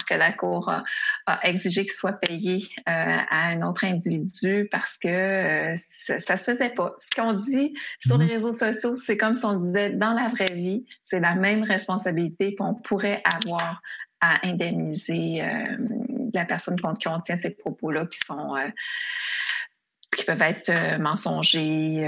que 0.09 0.15
la 0.15 0.33
Cour 0.33 0.71
a, 0.71 0.83
exigé 1.43 1.83
qu'il 1.83 1.93
soit 1.93 2.19
payé 2.21 2.67
à 2.87 3.49
un 3.49 3.63
autre 3.63 3.85
individu 3.85 4.69
parce 4.71 4.97
que 4.97 5.75
ça, 5.77 6.19
ça 6.19 6.37
se 6.37 6.53
faisait 6.53 6.71
pas. 6.71 6.95
Ce 6.97 7.11
qu'on 7.15 7.35
dit 7.35 7.75
sur 7.99 8.17
les 8.17 8.27
mhm. 8.27 8.33
réseaux 8.33 8.53
sociaux, 8.53 8.97
c'est 8.97 9.17
comme 9.17 9.35
si 9.35 9.45
on 9.45 9.59
disait 9.59 9.91
dans 9.91 10.13
la 10.13 10.29
vraie 10.29 10.53
vie, 10.53 10.85
c'est 11.03 11.21
la 11.21 11.35
même 11.35 11.63
responsabilité 11.63 12.55
qu'on 12.55 12.75
pourrait 12.75 13.23
avoir 13.25 13.83
à 14.23 14.47
indemniser 14.47 15.43
euh, 15.43 15.77
la 16.35 16.45
personne 16.45 16.81
contre 16.81 16.99
qui 16.99 17.09
on 17.09 17.21
tient 17.21 17.37
ces 17.37 17.51
propos-là 17.51 18.07
qui 18.07 18.19
sont 18.19 18.57
euh, 18.57 18.69
qui 20.15 20.25
peuvent 20.25 20.43
être 20.43 20.69
euh, 20.69 20.99
mensongers, 20.99 22.07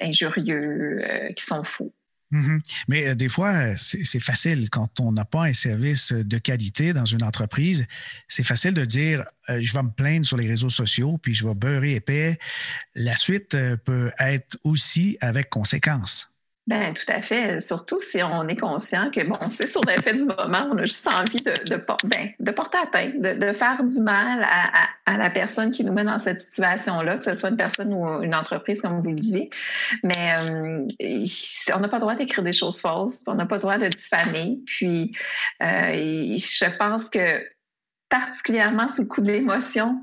injurieux, 0.00 1.02
qui 1.36 1.44
sont 1.44 1.64
faux. 1.64 1.92
Mm-hmm. 2.32 2.60
Mais 2.88 3.14
des 3.14 3.28
fois, 3.28 3.76
c'est 3.76 4.20
facile 4.20 4.70
quand 4.70 5.00
on 5.00 5.12
n'a 5.12 5.26
pas 5.26 5.44
un 5.44 5.52
service 5.52 6.12
de 6.12 6.38
qualité 6.38 6.94
dans 6.94 7.04
une 7.04 7.22
entreprise. 7.22 7.86
C'est 8.26 8.42
facile 8.42 8.72
de 8.72 8.86
dire 8.86 9.26
je 9.48 9.72
vais 9.74 9.82
me 9.82 9.90
plaindre 9.90 10.24
sur 10.24 10.38
les 10.38 10.48
réseaux 10.48 10.70
sociaux 10.70 11.18
puis 11.18 11.34
je 11.34 11.46
vais 11.46 11.54
beurrer 11.54 11.96
épais. 11.96 12.38
La 12.94 13.16
suite 13.16 13.54
peut 13.84 14.12
être 14.18 14.56
aussi 14.64 15.18
avec 15.20 15.50
conséquences. 15.50 16.31
Ben 16.68 16.94
tout 16.94 17.10
à 17.10 17.20
fait. 17.22 17.58
Surtout 17.58 18.00
si 18.00 18.22
on 18.22 18.46
est 18.46 18.56
conscient 18.56 19.10
que, 19.10 19.26
bon, 19.26 19.48
c'est 19.48 19.66
sur 19.66 19.80
l'effet 19.84 20.12
du 20.12 20.24
moment, 20.24 20.68
on 20.70 20.78
a 20.78 20.84
juste 20.84 21.12
envie 21.12 21.42
de, 21.42 21.52
de, 21.74 21.84
ben, 22.04 22.30
de 22.38 22.50
porter 22.52 22.78
atteinte, 22.78 23.20
de, 23.20 23.32
de, 23.32 23.52
faire 23.52 23.82
du 23.82 23.98
mal 23.98 24.44
à, 24.44 24.88
à, 25.04 25.16
la 25.16 25.28
personne 25.28 25.72
qui 25.72 25.82
nous 25.84 25.92
met 25.92 26.04
dans 26.04 26.18
cette 26.18 26.38
situation-là, 26.38 27.16
que 27.18 27.24
ce 27.24 27.34
soit 27.34 27.48
une 27.48 27.56
personne 27.56 27.92
ou 27.92 28.22
une 28.22 28.34
entreprise, 28.34 28.80
comme 28.80 29.02
vous 29.02 29.10
le 29.10 29.16
disiez. 29.16 29.50
Mais 30.04 30.36
euh, 30.40 30.86
on 31.74 31.80
n'a 31.80 31.88
pas 31.88 31.96
le 31.96 32.02
droit 32.02 32.14
d'écrire 32.14 32.44
des 32.44 32.52
choses 32.52 32.80
fausses, 32.80 33.22
on 33.26 33.34
n'a 33.34 33.46
pas 33.46 33.56
le 33.56 33.62
droit 33.62 33.78
de 33.78 33.88
diffamer. 33.88 34.60
Puis, 34.64 35.10
euh, 35.62 36.36
je 36.38 36.76
pense 36.78 37.08
que 37.10 37.44
particulièrement 38.08 38.86
sous 38.86 39.02
le 39.02 39.08
coup 39.08 39.20
de 39.20 39.32
l'émotion, 39.32 39.98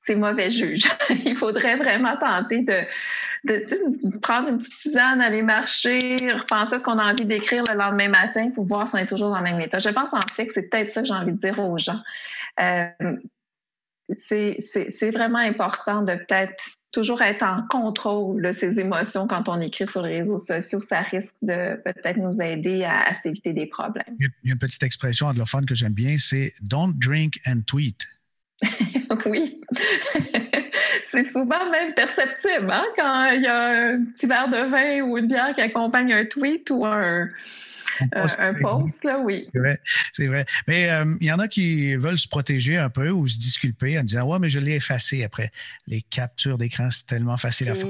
c'est 0.00 0.14
mauvais 0.14 0.50
juge. 0.50 0.88
Il 1.26 1.36
faudrait 1.36 1.76
vraiment 1.76 2.16
tenter 2.16 2.62
de, 2.62 2.80
de, 3.44 4.18
prendre 4.20 4.48
une 4.48 4.56
petite 4.56 4.74
tisane, 4.76 5.20
aller 5.20 5.42
marcher, 5.42 6.16
repenser 6.32 6.74
à 6.74 6.78
ce 6.78 6.84
qu'on 6.84 6.98
a 6.98 7.12
envie 7.12 7.26
d'écrire 7.26 7.62
le 7.68 7.76
lendemain 7.76 8.08
matin 8.08 8.50
pour 8.50 8.64
voir 8.64 8.88
si 8.88 8.94
on 8.94 8.98
est 8.98 9.06
toujours 9.06 9.28
dans 9.28 9.36
le 9.36 9.44
même 9.44 9.60
état. 9.60 9.78
Je 9.78 9.90
pense 9.90 10.14
en 10.14 10.20
fait 10.32 10.46
que 10.46 10.52
c'est 10.52 10.70
peut-être 10.70 10.88
ça 10.88 11.02
que 11.02 11.06
j'ai 11.06 11.12
envie 11.12 11.32
de 11.32 11.36
dire 11.36 11.58
aux 11.60 11.76
gens. 11.76 12.00
Euh, 12.60 12.88
c'est 14.12 15.10
vraiment 15.12 15.38
important 15.38 16.02
de 16.02 16.14
peut-être 16.14 16.64
toujours 16.92 17.20
être 17.20 17.44
en 17.44 17.62
contrôle 17.68 18.42
de 18.42 18.52
ses 18.52 18.80
émotions 18.80 19.28
quand 19.28 19.48
on 19.50 19.60
écrit 19.60 19.86
sur 19.86 20.02
les 20.02 20.18
réseaux 20.18 20.38
sociaux. 20.38 20.80
Ça 20.80 21.02
risque 21.02 21.36
de 21.42 21.76
peut-être 21.84 22.16
nous 22.16 22.40
aider 22.40 22.84
à, 22.84 23.02
à 23.02 23.14
s'éviter 23.14 23.52
des 23.52 23.66
problèmes. 23.66 24.16
Il 24.18 24.30
y 24.44 24.50
a 24.50 24.52
une 24.54 24.58
petite 24.58 24.82
expression 24.82 25.26
anglophone 25.26 25.66
que 25.66 25.74
j'aime 25.74 25.92
bien, 25.92 26.16
c'est 26.18 26.54
Don't 26.62 26.94
drink 26.98 27.38
and 27.46 27.60
tweet. 27.66 28.08
oui. 29.26 29.60
c'est 31.02 31.24
souvent 31.24 31.70
même 31.70 31.94
perceptible 31.94 32.70
hein, 32.70 32.84
quand 32.96 33.30
il 33.32 33.42
y 33.42 33.46
a 33.46 33.68
un 33.68 34.04
petit 34.04 34.26
verre 34.26 34.48
de 34.48 34.68
vin 34.68 35.00
ou 35.02 35.18
une 35.18 35.28
bière 35.28 35.54
qui 35.54 35.60
accompagne 35.60 36.12
un 36.12 36.24
tweet 36.24 36.70
ou 36.70 36.84
un, 36.86 37.28
un 38.12 38.54
post, 38.54 39.04
là, 39.04 39.18
oui. 39.18 39.48
C'est 39.52 39.58
vrai, 39.58 39.78
c'est 40.12 40.26
vrai. 40.26 40.44
Mais 40.66 40.90
euh, 40.90 41.16
il 41.20 41.26
y 41.26 41.32
en 41.32 41.38
a 41.38 41.48
qui 41.48 41.94
veulent 41.96 42.18
se 42.18 42.28
protéger 42.28 42.78
un 42.78 42.90
peu 42.90 43.10
ou 43.10 43.26
se 43.26 43.38
disculper 43.38 43.98
en 43.98 44.02
disant 44.02 44.26
Ouais, 44.26 44.38
mais 44.38 44.48
je 44.48 44.58
l'ai 44.58 44.76
effacé 44.76 45.24
après. 45.24 45.50
Les 45.86 46.02
captures 46.02 46.58
d'écran, 46.58 46.88
c'est 46.90 47.06
tellement 47.06 47.36
facile 47.36 47.70
à 47.70 47.74
faire. 47.74 47.88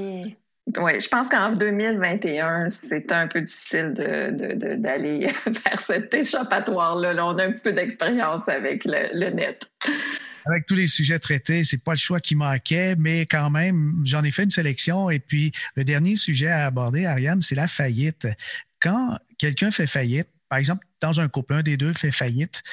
Oui, 0.77 1.01
je 1.01 1.07
pense 1.09 1.27
qu'en 1.27 1.53
2021, 1.53 2.69
c'est 2.69 3.11
un 3.11 3.27
peu 3.27 3.41
difficile 3.41 3.93
d'aller 3.95 4.31
de, 4.31 5.51
de, 5.51 5.59
vers 5.65 5.79
cet 5.79 6.13
échappatoire-là. 6.13 7.13
Là, 7.13 7.25
on 7.25 7.37
a 7.37 7.45
un 7.45 7.51
petit 7.51 7.63
peu 7.63 7.73
d'expérience 7.73 8.47
avec 8.47 8.85
le, 8.85 9.09
le 9.13 9.31
net 9.31 9.69
avec 10.45 10.65
tous 10.65 10.75
les 10.75 10.87
sujets 10.87 11.19
traités, 11.19 11.63
c'est 11.63 11.83
pas 11.83 11.93
le 11.93 11.97
choix 11.97 12.19
qui 12.19 12.35
manquait, 12.35 12.95
mais 12.97 13.25
quand 13.25 13.49
même, 13.49 14.01
j'en 14.05 14.23
ai 14.23 14.31
fait 14.31 14.43
une 14.43 14.49
sélection. 14.49 15.09
Et 15.09 15.19
puis, 15.19 15.51
le 15.75 15.83
dernier 15.83 16.15
sujet 16.15 16.47
à 16.47 16.65
aborder, 16.65 17.05
Ariane, 17.05 17.41
c'est 17.41 17.55
la 17.55 17.67
faillite. 17.67 18.27
Quand 18.79 19.17
quelqu'un 19.37 19.71
fait 19.71 19.87
faillite, 19.87 20.27
par 20.49 20.59
exemple, 20.59 20.85
dans 20.99 21.19
un 21.19 21.27
couple, 21.27 21.53
un 21.53 21.63
des 21.63 21.77
deux 21.77 21.93
fait 21.93 22.11
faillite, 22.11 22.63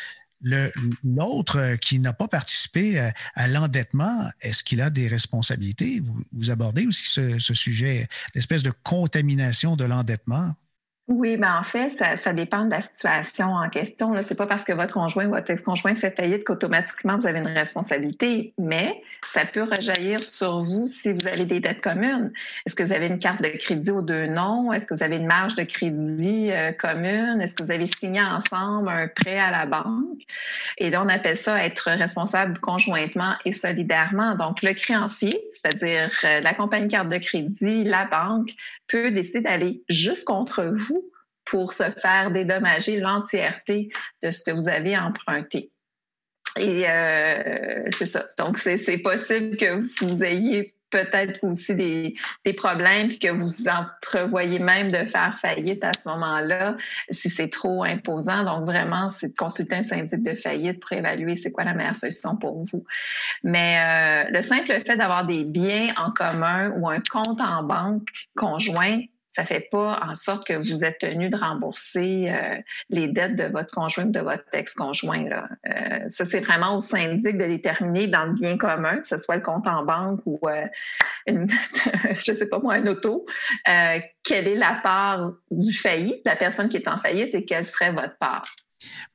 l'autre 0.41 1.77
qui 1.81 1.99
n'a 1.99 2.13
pas 2.13 2.29
participé 2.29 3.11
à, 3.35 3.49
l'endettement, 3.49 4.31
est-ce 4.41 4.63
qu'il 4.63 4.81
a 4.81 4.91
des 4.91 5.09
responsabilités? 5.09 6.01
Vous, 6.33 6.51
abordez 6.51 6.87
aussi 6.87 7.09
ce, 7.09 7.39
ce 7.39 7.55
sujet, 7.55 8.09
l'espèce 8.35 8.63
de 8.63 8.73
contamination 8.83 9.77
de 9.77 9.85
l'endettement. 9.85 10.55
Oui, 11.09 11.39
ben 11.39 11.57
en 11.59 11.63
fait, 11.63 11.89
ça, 11.89 12.33
dépend 12.35 12.67
de 12.67 12.71
la 12.71 12.83
situation 12.83 13.55
en 13.55 13.71
question. 13.71 14.13
Ce 14.21 14.29
n'est 14.29 14.37
pas 14.37 14.47
parce 14.47 14.63
que 14.63 14.75
votre 14.75 14.93
conjoint 14.93 15.25
ou 15.25 15.31
votre 15.31 15.51
ex-conjoint 15.51 15.95
fait 15.95 16.15
faillite 16.15 16.45
qu'automatiquement 16.45 17.17
vous 17.17 17.27
avez 17.27 17.39
une 17.39 17.47
responsabilité, 17.47 18.53
mais 18.59 19.01
ça 19.25 19.47
peut 19.47 19.63
rejaillir 19.63 20.23
sur 20.23 20.65
vous 20.65 20.87
si 20.87 21.15
vous 21.15 21.27
avez 21.27 21.47
des 21.47 21.61
dettes 21.61 21.81
communes. 21.81 22.31
Est-ce 22.67 22.75
que 22.75 22.83
vous 22.83 22.93
avez 22.93 23.07
une 23.07 23.19
carte 23.19 23.41
de 23.41 23.49
crédit 23.49 23.91
aux 23.91 24.03
deux 24.03 24.27
noms? 24.27 24.71
Est-ce 24.71 24.87
que 24.87 24.93
vous 24.93 25.03
avez 25.03 25.17
une 25.17 25.27
marge 25.27 25.55
de 25.55 25.63
crédit 25.63 26.53
euh, 26.53 26.73
commune? 26.73 27.41
Est-ce 27.41 27.55
que 27.55 27.63
vous 27.63 27.71
avez 27.71 27.87
signé 27.87 28.21
ensemble 28.21 28.91
un 28.91 29.09
prêt 29.09 29.39
à 29.39 29.51
la 29.51 29.65
banque? 29.65 30.21
Et 30.77 30.91
là, 30.91 31.03
on 31.03 31.09
appelle 31.09 31.39
ça 31.39 31.65
être 31.65 31.91
responsable 31.91 32.59
conjointement 32.59 33.33
et 33.47 33.53
solidairement. 33.53 34.35
Donc, 34.35 34.63
le 34.63 34.75
créancier, 34.75 35.33
c'est-à-dire 35.51 36.11
euh, 36.25 36.41
la 36.41 36.53
compagnie 36.53 36.89
carte 36.89 37.09
de 37.09 37.17
crédit, 37.17 37.85
la 37.85 38.05
banque, 38.05 38.51
peut 38.89 39.11
décider 39.11 39.41
d'aller 39.41 39.83
juste 39.89 40.25
contre 40.25 40.65
vous 40.65 40.98
pour 41.51 41.73
se 41.73 41.91
faire 41.91 42.31
dédommager 42.31 43.01
l'entièreté 43.01 43.89
de 44.23 44.31
ce 44.31 44.45
que 44.45 44.51
vous 44.51 44.69
avez 44.69 44.97
emprunté. 44.97 45.71
et 46.57 46.85
c'est 47.97 48.07
ça. 48.07 48.27
Donc, 48.39 48.59
c'est 48.59 48.99
possible 48.99 49.57
que 49.57 49.81
vous 50.05 50.25
ayez 50.25 50.75
peut-être 50.91 51.45
aussi 51.45 51.75
des, 51.75 52.15
des, 52.45 52.53
problèmes, 52.53 53.09
puis 53.09 53.19
que 53.19 53.29
vous 53.29 53.69
entrevoyez 53.69 54.59
même 54.59 54.91
de 54.91 55.05
faire 55.05 55.39
faillite 55.39 55.85
à 55.85 55.93
ce 55.93 56.09
moment-là, 56.09 56.77
si 57.11 57.29
c'est 57.29 57.49
trop 57.49 57.85
imposant. 57.85 58.45
Donc, 58.45 58.65
vraiment, 58.65 59.09
c'est 59.09 59.29
de 59.29 59.37
consulter 59.37 59.77
un 59.77 59.83
syndic 59.83 60.23
de 60.23 60.35
faillite 60.35 60.81
pour 60.81 60.93
évaluer 60.93 61.35
c'est 61.35 61.53
quoi 61.53 61.65
la 61.65 61.75
meilleure 61.75 61.95
solution 61.95 62.37
pour 62.37 62.61
vous. 62.61 62.85
Mais 63.43 63.79
euh, 63.79 64.31
le 64.31 64.43
simple 64.43 64.73
fait 64.85 64.97
d'avoir 64.97 65.27
des 65.27 65.45
biens 65.45 65.93
en 65.97 66.11
commun 66.11 66.73
ou 66.77 66.89
un 66.89 67.01
compte 67.01 67.41
en 67.41 67.63
banque 67.63 68.09
conjoint, 68.35 69.01
ça 69.39 69.45
fait 69.45 69.69
pas 69.71 70.01
en 70.05 70.17
sorte 70.17 70.49
que 70.49 70.55
vous 70.55 70.85
êtes 70.85 70.99
tenu 70.99 71.29
de 71.29 71.37
rembourser 71.37 72.29
euh, 72.29 72.57
les 72.91 73.07
dettes 73.07 73.37
de 73.37 73.45
votre 73.45 73.71
conjoint 73.71 74.07
ou 74.07 74.11
de 74.11 74.19
votre 74.19 74.43
ex-conjoint. 74.53 75.27
Euh, 75.31 76.09
ça, 76.09 76.25
c'est 76.25 76.41
vraiment 76.41 76.75
au 76.75 76.81
syndic 76.81 77.39
de 77.39 77.45
déterminer 77.45 78.09
dans 78.09 78.25
le 78.25 78.33
bien 78.33 78.59
commun, 78.59 78.97
que 78.97 79.07
ce 79.07 79.17
soit 79.17 79.37
le 79.37 79.43
compte 79.43 79.69
en 79.69 79.85
banque 79.85 80.23
ou 80.27 80.41
euh, 80.49 80.65
une, 81.29 81.47
je 82.17 82.33
sais 82.33 82.49
pas 82.49 82.59
moi, 82.59 82.75
un 82.75 82.87
auto, 82.89 83.27
quelle 83.65 84.49
est 84.49 84.57
la 84.57 84.81
part 84.83 85.31
du 85.53 85.73
failli, 85.73 86.21
la 86.25 86.35
personne 86.35 86.69
qui 86.69 86.79
est 86.79 86.89
en 86.89 86.99
faillite 86.99 87.33
et 87.33 87.45
quelle 87.45 87.65
serait 87.65 87.93
votre 87.93 88.19
part? 88.19 88.45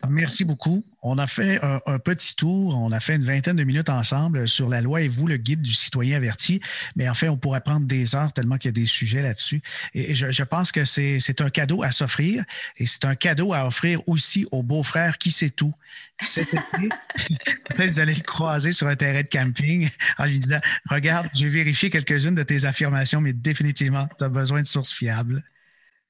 Merci 0.08 0.44
beaucoup. 0.44 0.84
On 1.02 1.18
a 1.18 1.28
fait 1.28 1.60
un, 1.64 2.00
petit 2.00 2.36
tour, 2.36 2.78
on 2.78 2.92
a 2.92 3.00
fait 3.00 3.16
une 3.16 3.24
vingtaine 3.24 3.56
de 3.56 3.64
minutes 3.64 3.90
ensemble 3.90 4.48
sur 4.48 4.70
la 4.70 4.82
loi 4.82 5.02
et 5.02 5.08
vous, 5.08 5.28
le 5.28 5.38
guide 5.38 5.62
du 5.62 5.74
citoyen 5.74 6.18
averti. 6.18 6.62
Mais 6.96 7.08
en 7.08 7.14
fait, 7.14 7.30
on 7.30 7.38
pourrait 7.38 7.62
prendre 7.62 7.86
des 7.86 8.16
heures 8.16 8.32
tellement 8.34 8.58
qu'il 8.58 8.70
y 8.70 8.70
a 8.70 8.74
des 8.74 8.86
sujets 8.86 9.22
là-dessus. 9.22 9.62
Et 9.94 10.16
je, 10.16 10.44
pense 10.44 10.72
que 10.72 10.84
c'est 10.84 11.42
un 11.42 11.50
cadeau 11.50 11.84
à 11.84 11.92
s'offrir 11.92 12.44
et 12.78 12.86
c'est 12.86 13.06
un 13.06 13.16
cadeau 13.16 13.54
à 13.54 13.66
offrir 13.66 14.02
aussi 14.08 14.46
au 14.52 14.64
beau-frère 14.64 15.18
qui 15.18 15.32
sait 15.32 15.50
tout. 15.50 15.74
Cet 16.22 16.54
été, 16.54 16.90
peut-être 17.70 17.94
vous 17.94 18.00
allez 18.00 18.16
le 18.16 18.22
croiser 18.22 18.72
sur 18.72 18.88
un 18.88 18.96
terrain 18.96 19.22
de 19.22 19.28
camping 19.28 19.90
en 20.18 20.26
lui 20.26 20.40
disant 20.40 20.60
Regarde, 20.90 21.30
j'ai 21.34 21.50
vérifié 21.50 21.90
quelques-unes 21.90 22.36
de 22.36 22.44
tes 22.44 22.66
affirmations, 22.66 23.22
mais 23.22 23.34
définitivement, 23.34 24.08
tu 24.18 24.24
as 24.24 24.30
besoin 24.30 24.62
de 24.62 24.68
sources 24.68 24.94
fiables. 24.94 25.44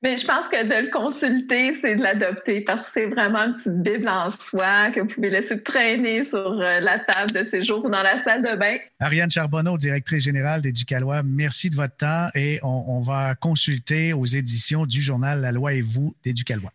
Mais 0.04 0.18
je 0.18 0.28
pense 0.28 0.50
que 0.50 0.62
de 0.62 0.86
le 0.86 0.92
consulter, 0.92 1.72
c'est 1.72 1.96
de 1.96 2.04
l'adopter 2.04 2.60
parce 2.60 2.84
que 2.84 2.92
c'est 2.92 3.06
vraiment 3.06 3.44
une 3.48 3.54
petite 3.54 3.82
Bible 3.82 4.10
en 4.10 4.30
soi 4.30 4.92
que 4.92 5.00
vous 5.00 5.08
pouvez 5.08 5.30
laisser 5.30 5.64
traîner 5.64 6.24
sur 6.24 6.60
euh, 6.60 6.82
la 6.82 7.00
table 7.00 7.32
de 7.32 7.42
séjour 7.42 7.86
ou 7.86 7.90
dans 7.90 8.04
la 8.04 8.18
salle 8.18 8.42
de 8.42 8.58
bain. 8.58 8.76
Ariane 9.00 9.32
Charbonneau, 9.32 9.78
directrice 9.78 10.26
générale 10.26 10.62
d'Éducalois, 10.62 11.24
merci 11.24 11.70
de 11.70 11.78
votre 11.78 11.96
temps 11.96 12.28
et 12.36 12.60
on, 12.64 13.00
va 13.00 13.36
consulter 13.36 14.12
aux 14.12 14.26
éditions 14.26 14.86
du 14.86 15.02
journal 15.02 15.40
La 15.40 15.54
loi 15.54 15.74
et 15.74 15.82
vous 15.82 16.14
d'Éducalois. 16.22 16.74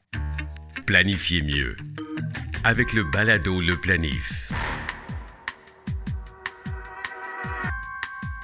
Planifiez 0.87 1.43
mieux 1.43 1.77
avec 2.64 2.95
le 2.95 3.05
balado 3.05 3.61
Le 3.61 3.77
Planif. 3.77 4.51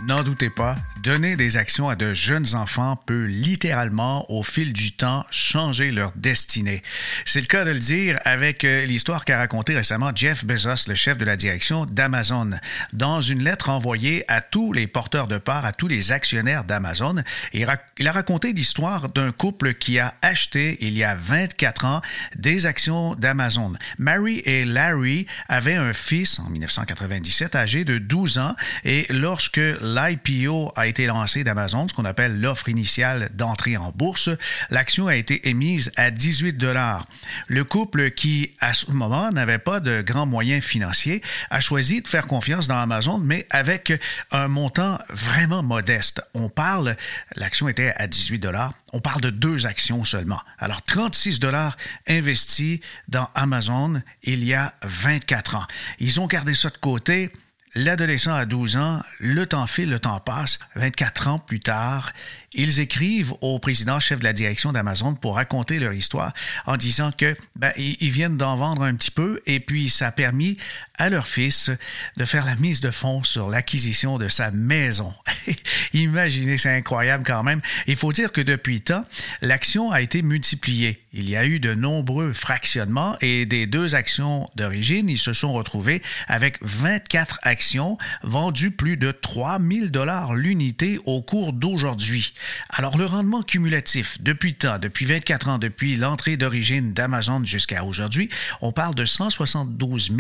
N'en 0.07 0.23
doutez 0.23 0.51
pas, 0.51 0.77
donner 1.05 1.37
des 1.37 1.59
actions 1.59 1.90
à 1.90 1.97
de 1.97 2.14
jeunes 2.14 2.55
enfants 2.55 2.97
peut 2.97 3.27
littéralement, 3.27 4.25
au 4.31 4.43
fil 4.43 4.73
du 4.73 4.93
temps, 4.93 5.27
changer 5.31 5.90
leur 5.90 6.12
destinée. 6.17 6.83
C'est 7.27 7.43
le 7.43 7.47
cas 7.47 7.67
de 7.67 7.73
le 7.73 7.79
dire 7.79 8.19
avec 8.25 8.64
euh, 8.64 8.87
l'histoire 8.87 9.27
qu'a 9.27 9.37
raconté 9.37 9.75
récemment 9.75 10.12
Jeff 10.14 10.47
Bezos, 10.47 10.88
le 10.88 10.95
chef 10.95 11.19
de 11.19 11.27
la 11.27 11.37
direction 11.37 11.85
d'Amazon. 11.85 12.53
Dans 12.95 13.21
une 13.21 13.45
lettre 13.45 13.69
envoyée 13.69 14.25
à 14.29 14.40
tous 14.40 14.73
les 14.73 14.87
porteurs 14.87 15.29
de 15.29 15.37
parts, 15.37 15.67
à 15.67 15.75
tous 15.75 15.88
les 15.88 16.11
actionnaires 16.11 16.64
d'Amazon, 16.64 17.17
il 17.53 17.69
a 17.69 18.12
raconté 18.12 18.55
l'histoire 18.55 19.11
d'un 19.11 19.31
couple 19.31 19.75
qui 19.75 19.99
a 19.99 20.14
acheté 20.23 20.79
il 20.81 20.97
y 20.97 21.05
a 21.05 21.14
24 21.14 21.85
ans 21.85 22.01
des 22.35 22.64
actions 22.64 23.14
d'Amazon. 23.14 23.75
Mary 23.99 24.40
et 24.47 24.64
Larry 24.64 25.27
avaient 25.49 25.75
un 25.75 25.93
fils 25.93 26.38
en 26.38 26.49
1997 26.49 27.57
âgé 27.57 27.85
de 27.85 27.99
12 27.99 28.38
ans 28.38 28.57
et 28.87 29.05
lorsque 29.11 29.61
l'IPO 29.83 30.73
a 30.77 30.87
été 30.87 30.93
été 30.94 31.07
lancé 31.07 31.42
d'Amazon, 31.42 31.88
ce 31.88 31.94
qu'on 31.94 32.04
appelle 32.04 32.40
l'offre 32.40 32.68
initiale 32.68 33.28
d'entrée 33.35 33.76
en 33.76 33.90
bourse. 33.90 34.30
L'action 34.70 35.09
a 35.09 35.16
été 35.16 35.48
émise 35.48 35.90
à 35.96 36.12
18 36.12 36.52
dollars. 36.52 37.04
Le 37.48 37.64
couple 37.64 38.12
qui, 38.12 38.52
à 38.61 38.74
ce 38.74 38.92
moment, 38.92 39.33
n'avait 39.33 39.59
pas 39.59 39.80
de 39.80 40.02
grands 40.02 40.24
moyens 40.24 40.62
financiers, 40.62 41.20
a 41.50 41.59
choisi 41.59 42.00
de 42.00 42.07
faire 42.07 42.28
confiance 42.28 42.68
dans 42.68 42.78
Amazon, 42.78 43.18
mais 43.18 43.44
avec 43.50 43.92
un 44.30 44.46
montant 44.46 45.00
vraiment 45.09 45.64
modeste. 45.64 46.22
On 46.33 46.48
parle, 46.48 46.94
l'action 47.35 47.66
était 47.66 47.92
à 47.96 48.07
18 48.07 48.38
dollars. 48.38 48.72
On 48.92 49.00
parle 49.00 49.20
de 49.20 49.30
deux 49.30 49.66
actions 49.66 50.04
seulement. 50.04 50.40
Alors, 50.61 50.80
36 50.83 51.40
dollars 51.40 51.76
investis 52.07 52.78
dans 53.09 53.28
Amazon 53.35 54.00
il 54.22 54.44
y 54.44 54.54
a 54.54 54.74
24 54.85 55.57
ans. 55.57 55.66
Ils 55.98 56.20
ont 56.20 56.28
gardé 56.28 56.54
ça 56.54 56.70
de 56.70 56.76
côté 56.76 57.33
L'adolescent 57.76 58.32
a 58.32 58.46
12 58.46 58.76
ans, 58.76 59.02
le 59.18 59.46
temps 59.46 59.66
file, 59.66 59.90
le 59.90 59.98
temps 59.98 60.20
passe. 60.20 60.60
24 60.76 61.26
ans 61.28 61.38
plus 61.40 61.58
tard, 61.58 62.12
ils 62.52 62.78
écrivent 62.78 63.32
au 63.40 63.58
président 63.58 63.98
chef 63.98 64.20
de 64.20 64.24
la 64.24 64.32
direction 64.32 64.70
d'Amazon 64.70 65.14
pour 65.14 65.34
raconter 65.34 65.80
leur 65.80 65.92
histoire 65.92 66.32
en 66.66 66.76
disant 66.76 67.10
que 67.10 67.37
ben, 67.56 67.72
ils 67.76 68.10
viennent 68.10 68.37
d'en 68.37 68.54
vendre 68.54 68.82
un 68.82 68.94
petit 68.94 69.10
peu 69.10 69.42
et 69.46 69.58
puis 69.58 69.88
ça 69.88 70.08
a 70.08 70.12
permis 70.12 70.56
à 70.98 71.11
leur 71.11 71.26
fils 71.26 71.70
de 72.16 72.24
faire 72.24 72.44
la 72.44 72.57
mise 72.57 72.80
de 72.80 72.90
fonds 72.90 73.24
sur 73.24 73.48
l'acquisition 73.48 74.18
de 74.18 74.28
sa 74.28 74.50
maison. 74.50 75.12
Imaginez, 75.92 76.57
c'est 76.57 76.74
incroyable 76.74 77.24
quand 77.26 77.42
même. 77.42 77.61
Il 77.87 77.96
faut 77.96 78.12
dire 78.12 78.33
que 78.33 78.40
depuis 78.40 78.80
temps, 78.80 79.04
l'action 79.42 79.90
a 79.90 80.00
été 80.00 80.22
multipliée. 80.22 81.02
Il 81.12 81.28
y 81.28 81.37
a 81.37 81.46
eu 81.46 81.61
de 81.61 81.74
nombreux 81.74 82.33
fractionnements 82.33 83.16
et 83.20 83.46
des 83.46 83.66
deux 83.66 83.94
actions 83.94 84.46
d'origine, 84.57 85.09
ils 85.09 85.18
se 85.18 85.33
sont 85.33 85.52
retrouvés 85.52 86.02
avec 86.26 86.59
24 86.62 87.38
actions 87.42 87.98
vendues 88.22 88.72
plus 88.72 88.96
de 88.96 89.12
3000 89.12 89.90
dollars 89.90 90.35
l'unité 90.35 90.98
au 91.04 91.22
cours 91.22 91.52
d'aujourd'hui. 91.52 92.35
Alors 92.68 92.98
le 92.98 93.07
rendement 93.07 93.42
cumulatif 93.42 94.20
depuis 94.20 94.54
temps, 94.54 94.78
depuis 94.78 95.04
24 95.04 95.48
ans, 95.48 95.59
depuis 95.59 95.96
l'entrée 95.96 96.37
d'origine 96.37 96.92
d'Amazon 96.92 97.44
jusqu'à 97.44 97.85
aujourd'hui, 97.85 98.28
on 98.61 98.72
parle 98.72 98.94
de 98.94 99.04
172 99.04 100.11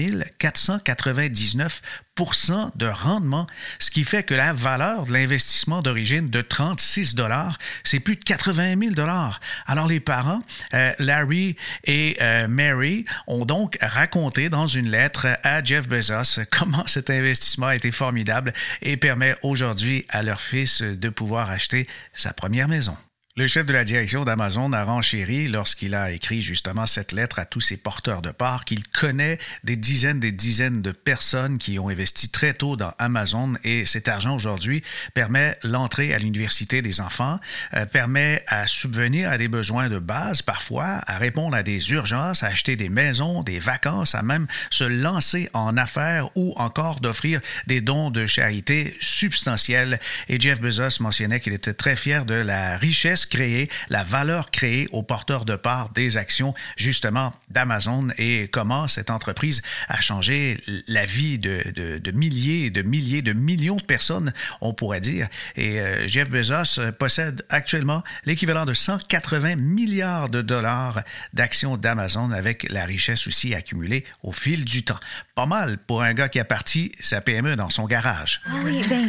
499% 0.70 2.76
de 2.76 2.86
rendement, 2.86 3.46
ce 3.78 3.90
qui 3.90 4.04
fait 4.04 4.22
que 4.22 4.34
la 4.34 4.52
valeur 4.52 5.04
de 5.04 5.12
l'investissement 5.12 5.82
d'origine 5.82 6.30
de 6.30 6.40
36 6.40 7.14
dollars, 7.14 7.58
c'est 7.82 8.00
plus 8.00 8.16
de 8.16 8.24
80 8.24 8.80
000 8.80 8.94
dollars. 8.94 9.40
Alors 9.66 9.86
les 9.86 10.00
parents, 10.00 10.42
euh, 10.74 10.92
Larry 10.98 11.56
et 11.84 12.16
euh, 12.20 12.48
Mary, 12.48 13.04
ont 13.26 13.44
donc 13.44 13.78
raconté 13.80 14.48
dans 14.48 14.66
une 14.66 14.90
lettre 14.90 15.26
à 15.42 15.62
Jeff 15.62 15.88
Bezos 15.88 16.40
comment 16.50 16.86
cet 16.86 17.10
investissement 17.10 17.68
a 17.68 17.76
été 17.76 17.90
formidable 17.90 18.52
et 18.82 18.96
permet 18.96 19.36
aujourd'hui 19.42 20.06
à 20.08 20.22
leur 20.22 20.40
fils 20.40 20.82
de 20.82 21.08
pouvoir 21.08 21.50
acheter 21.50 21.86
sa 22.12 22.32
première 22.32 22.68
maison. 22.68 22.96
Le 23.36 23.48
chef 23.48 23.66
de 23.66 23.72
la 23.72 23.82
direction 23.82 24.24
d'Amazon 24.24 24.72
a 24.72 24.84
renchéri 24.84 25.48
lorsqu'il 25.48 25.96
a 25.96 26.12
écrit 26.12 26.40
justement 26.40 26.86
cette 26.86 27.10
lettre 27.10 27.40
à 27.40 27.44
tous 27.44 27.60
ses 27.60 27.76
porteurs 27.76 28.22
de 28.22 28.30
parts 28.30 28.64
qu'il 28.64 28.86
connaît 28.86 29.40
des 29.64 29.74
dizaines 29.74 30.20
des 30.20 30.30
dizaines 30.30 30.82
de 30.82 30.92
personnes 30.92 31.58
qui 31.58 31.80
ont 31.80 31.88
investi 31.88 32.28
très 32.28 32.54
tôt 32.54 32.76
dans 32.76 32.92
Amazon 33.00 33.54
et 33.64 33.86
cet 33.86 34.06
argent 34.06 34.36
aujourd'hui 34.36 34.84
permet 35.14 35.58
l'entrée 35.64 36.14
à 36.14 36.18
l'université 36.20 36.80
des 36.80 37.00
enfants, 37.00 37.40
euh, 37.74 37.86
permet 37.86 38.44
à 38.46 38.68
subvenir 38.68 39.28
à 39.28 39.36
des 39.36 39.48
besoins 39.48 39.88
de 39.88 39.98
base 39.98 40.40
parfois, 40.40 41.00
à 41.08 41.18
répondre 41.18 41.56
à 41.56 41.64
des 41.64 41.90
urgences, 41.90 42.44
à 42.44 42.46
acheter 42.46 42.76
des 42.76 42.88
maisons, 42.88 43.42
des 43.42 43.58
vacances, 43.58 44.14
à 44.14 44.22
même 44.22 44.46
se 44.70 44.84
lancer 44.84 45.50
en 45.54 45.76
affaires 45.76 46.30
ou 46.36 46.54
encore 46.56 47.00
d'offrir 47.00 47.40
des 47.66 47.80
dons 47.80 48.10
de 48.10 48.28
charité 48.28 48.96
substantiels. 49.00 49.98
Et 50.28 50.38
Jeff 50.38 50.60
Bezos 50.60 51.00
mentionnait 51.00 51.40
qu'il 51.40 51.52
était 51.52 51.74
très 51.74 51.96
fier 51.96 52.26
de 52.26 52.34
la 52.34 52.78
richesse 52.78 53.23
créée, 53.26 53.68
la 53.88 54.04
valeur 54.04 54.50
créée 54.50 54.88
aux 54.92 55.02
porteurs 55.02 55.44
de 55.44 55.56
parts 55.56 55.90
des 55.90 56.16
actions 56.16 56.54
justement 56.76 57.34
d'Amazon 57.50 58.08
et 58.18 58.48
comment 58.52 58.88
cette 58.88 59.10
entreprise 59.10 59.62
a 59.88 60.00
changé 60.00 60.60
la 60.88 61.06
vie 61.06 61.38
de, 61.38 61.62
de, 61.74 62.10
milliers, 62.10 62.70
de 62.70 62.82
milliers, 62.82 63.22
de 63.22 63.32
millions 63.32 63.76
de 63.76 63.82
personnes, 63.82 64.32
on 64.60 64.74
pourrait 64.74 65.00
dire. 65.00 65.28
Et 65.56 65.80
euh, 65.80 66.08
Jeff 66.08 66.28
Bezos 66.28 66.80
possède 66.98 67.44
actuellement 67.48 68.02
l'équivalent 68.24 68.64
de 68.64 68.74
180 68.74 69.56
milliards 69.56 70.28
de 70.28 70.42
dollars 70.42 71.02
d'actions 71.32 71.76
d'Amazon 71.76 72.30
avec 72.30 72.70
la 72.70 72.84
richesse 72.84 73.26
aussi 73.26 73.54
accumulée 73.54 74.04
au 74.22 74.32
fil 74.32 74.64
du 74.64 74.84
temps. 74.84 74.98
Pas 75.34 75.46
mal 75.46 75.78
pour 75.78 76.02
un 76.02 76.14
gars 76.14 76.28
qui 76.28 76.40
a 76.40 76.44
parti 76.44 76.92
sa 77.00 77.20
PME 77.20 77.56
dans 77.56 77.70
son 77.70 77.86
garage. 77.86 78.40
Ah 78.46 78.52
oui, 78.64 78.82
ben, 78.88 79.08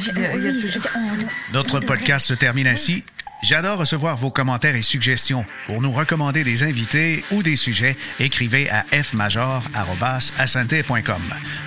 Notre 1.54 1.80
podcast 1.80 2.28
se 2.28 2.34
termine 2.34 2.68
ainsi. 2.68 3.04
J'adore 3.42 3.80
recevoir 3.80 4.18
vos 4.18 4.32
commentaires 4.32 4.76
et 4.76 4.82
suggestions. 4.82 5.46
Pour 5.68 5.82
nous 5.82 5.92
recommander 5.92 6.44
des 6.44 6.64
invités 6.64 7.24
ou 7.32 7.44
des 7.44 7.56
sujets, 7.56 7.96
écrivez 8.20 8.70
à 8.70 8.84
fmajor.com. 8.92 9.62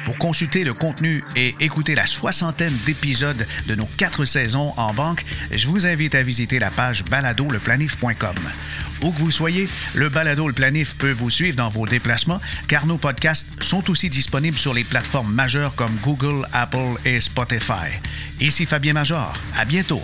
Pour 0.05 0.19
consulter 0.19 0.65
le 0.65 0.75
contenu 0.75 1.23
et 1.37 1.55
écouter 1.61 1.95
la 1.95 2.07
soixantaine 2.07 2.77
d'épisodes 2.85 3.47
de 3.67 3.75
nos 3.75 3.87
quatre 3.97 4.25
saisons 4.25 4.73
en 4.77 4.93
banque, 4.93 5.25
je 5.53 5.69
vous 5.69 5.87
invite 5.87 6.15
à 6.15 6.23
visiter 6.23 6.59
la 6.59 6.71
page 6.71 7.05
baladoleplanif.com. 7.05 8.35
Où 9.03 9.13
que 9.13 9.19
vous 9.21 9.31
soyez, 9.31 9.69
le 9.95 10.09
balado 10.09 10.49
Le 10.49 10.53
Planif 10.53 10.97
peut 10.97 11.13
vous 11.13 11.31
suivre 11.31 11.57
dans 11.57 11.69
vos 11.69 11.87
déplacements 11.87 12.41
car 12.67 12.87
nos 12.87 12.99
podcasts 12.99 13.63
sont 13.63 13.89
aussi 13.91 14.11
disponibles 14.11 14.59
sur 14.59 14.75
les 14.75 14.85
plateformes 14.85 15.33
majeures 15.33 15.75
comme 15.77 15.95
Google, 16.03 16.47
Apple 16.53 16.97
et 17.05 17.21
Spotify. 17.21 17.89
Ici 18.41 18.67
Fabien 18.67 18.95
Major. 18.95 19.33
À 19.57 19.65
bientôt. 19.65 20.03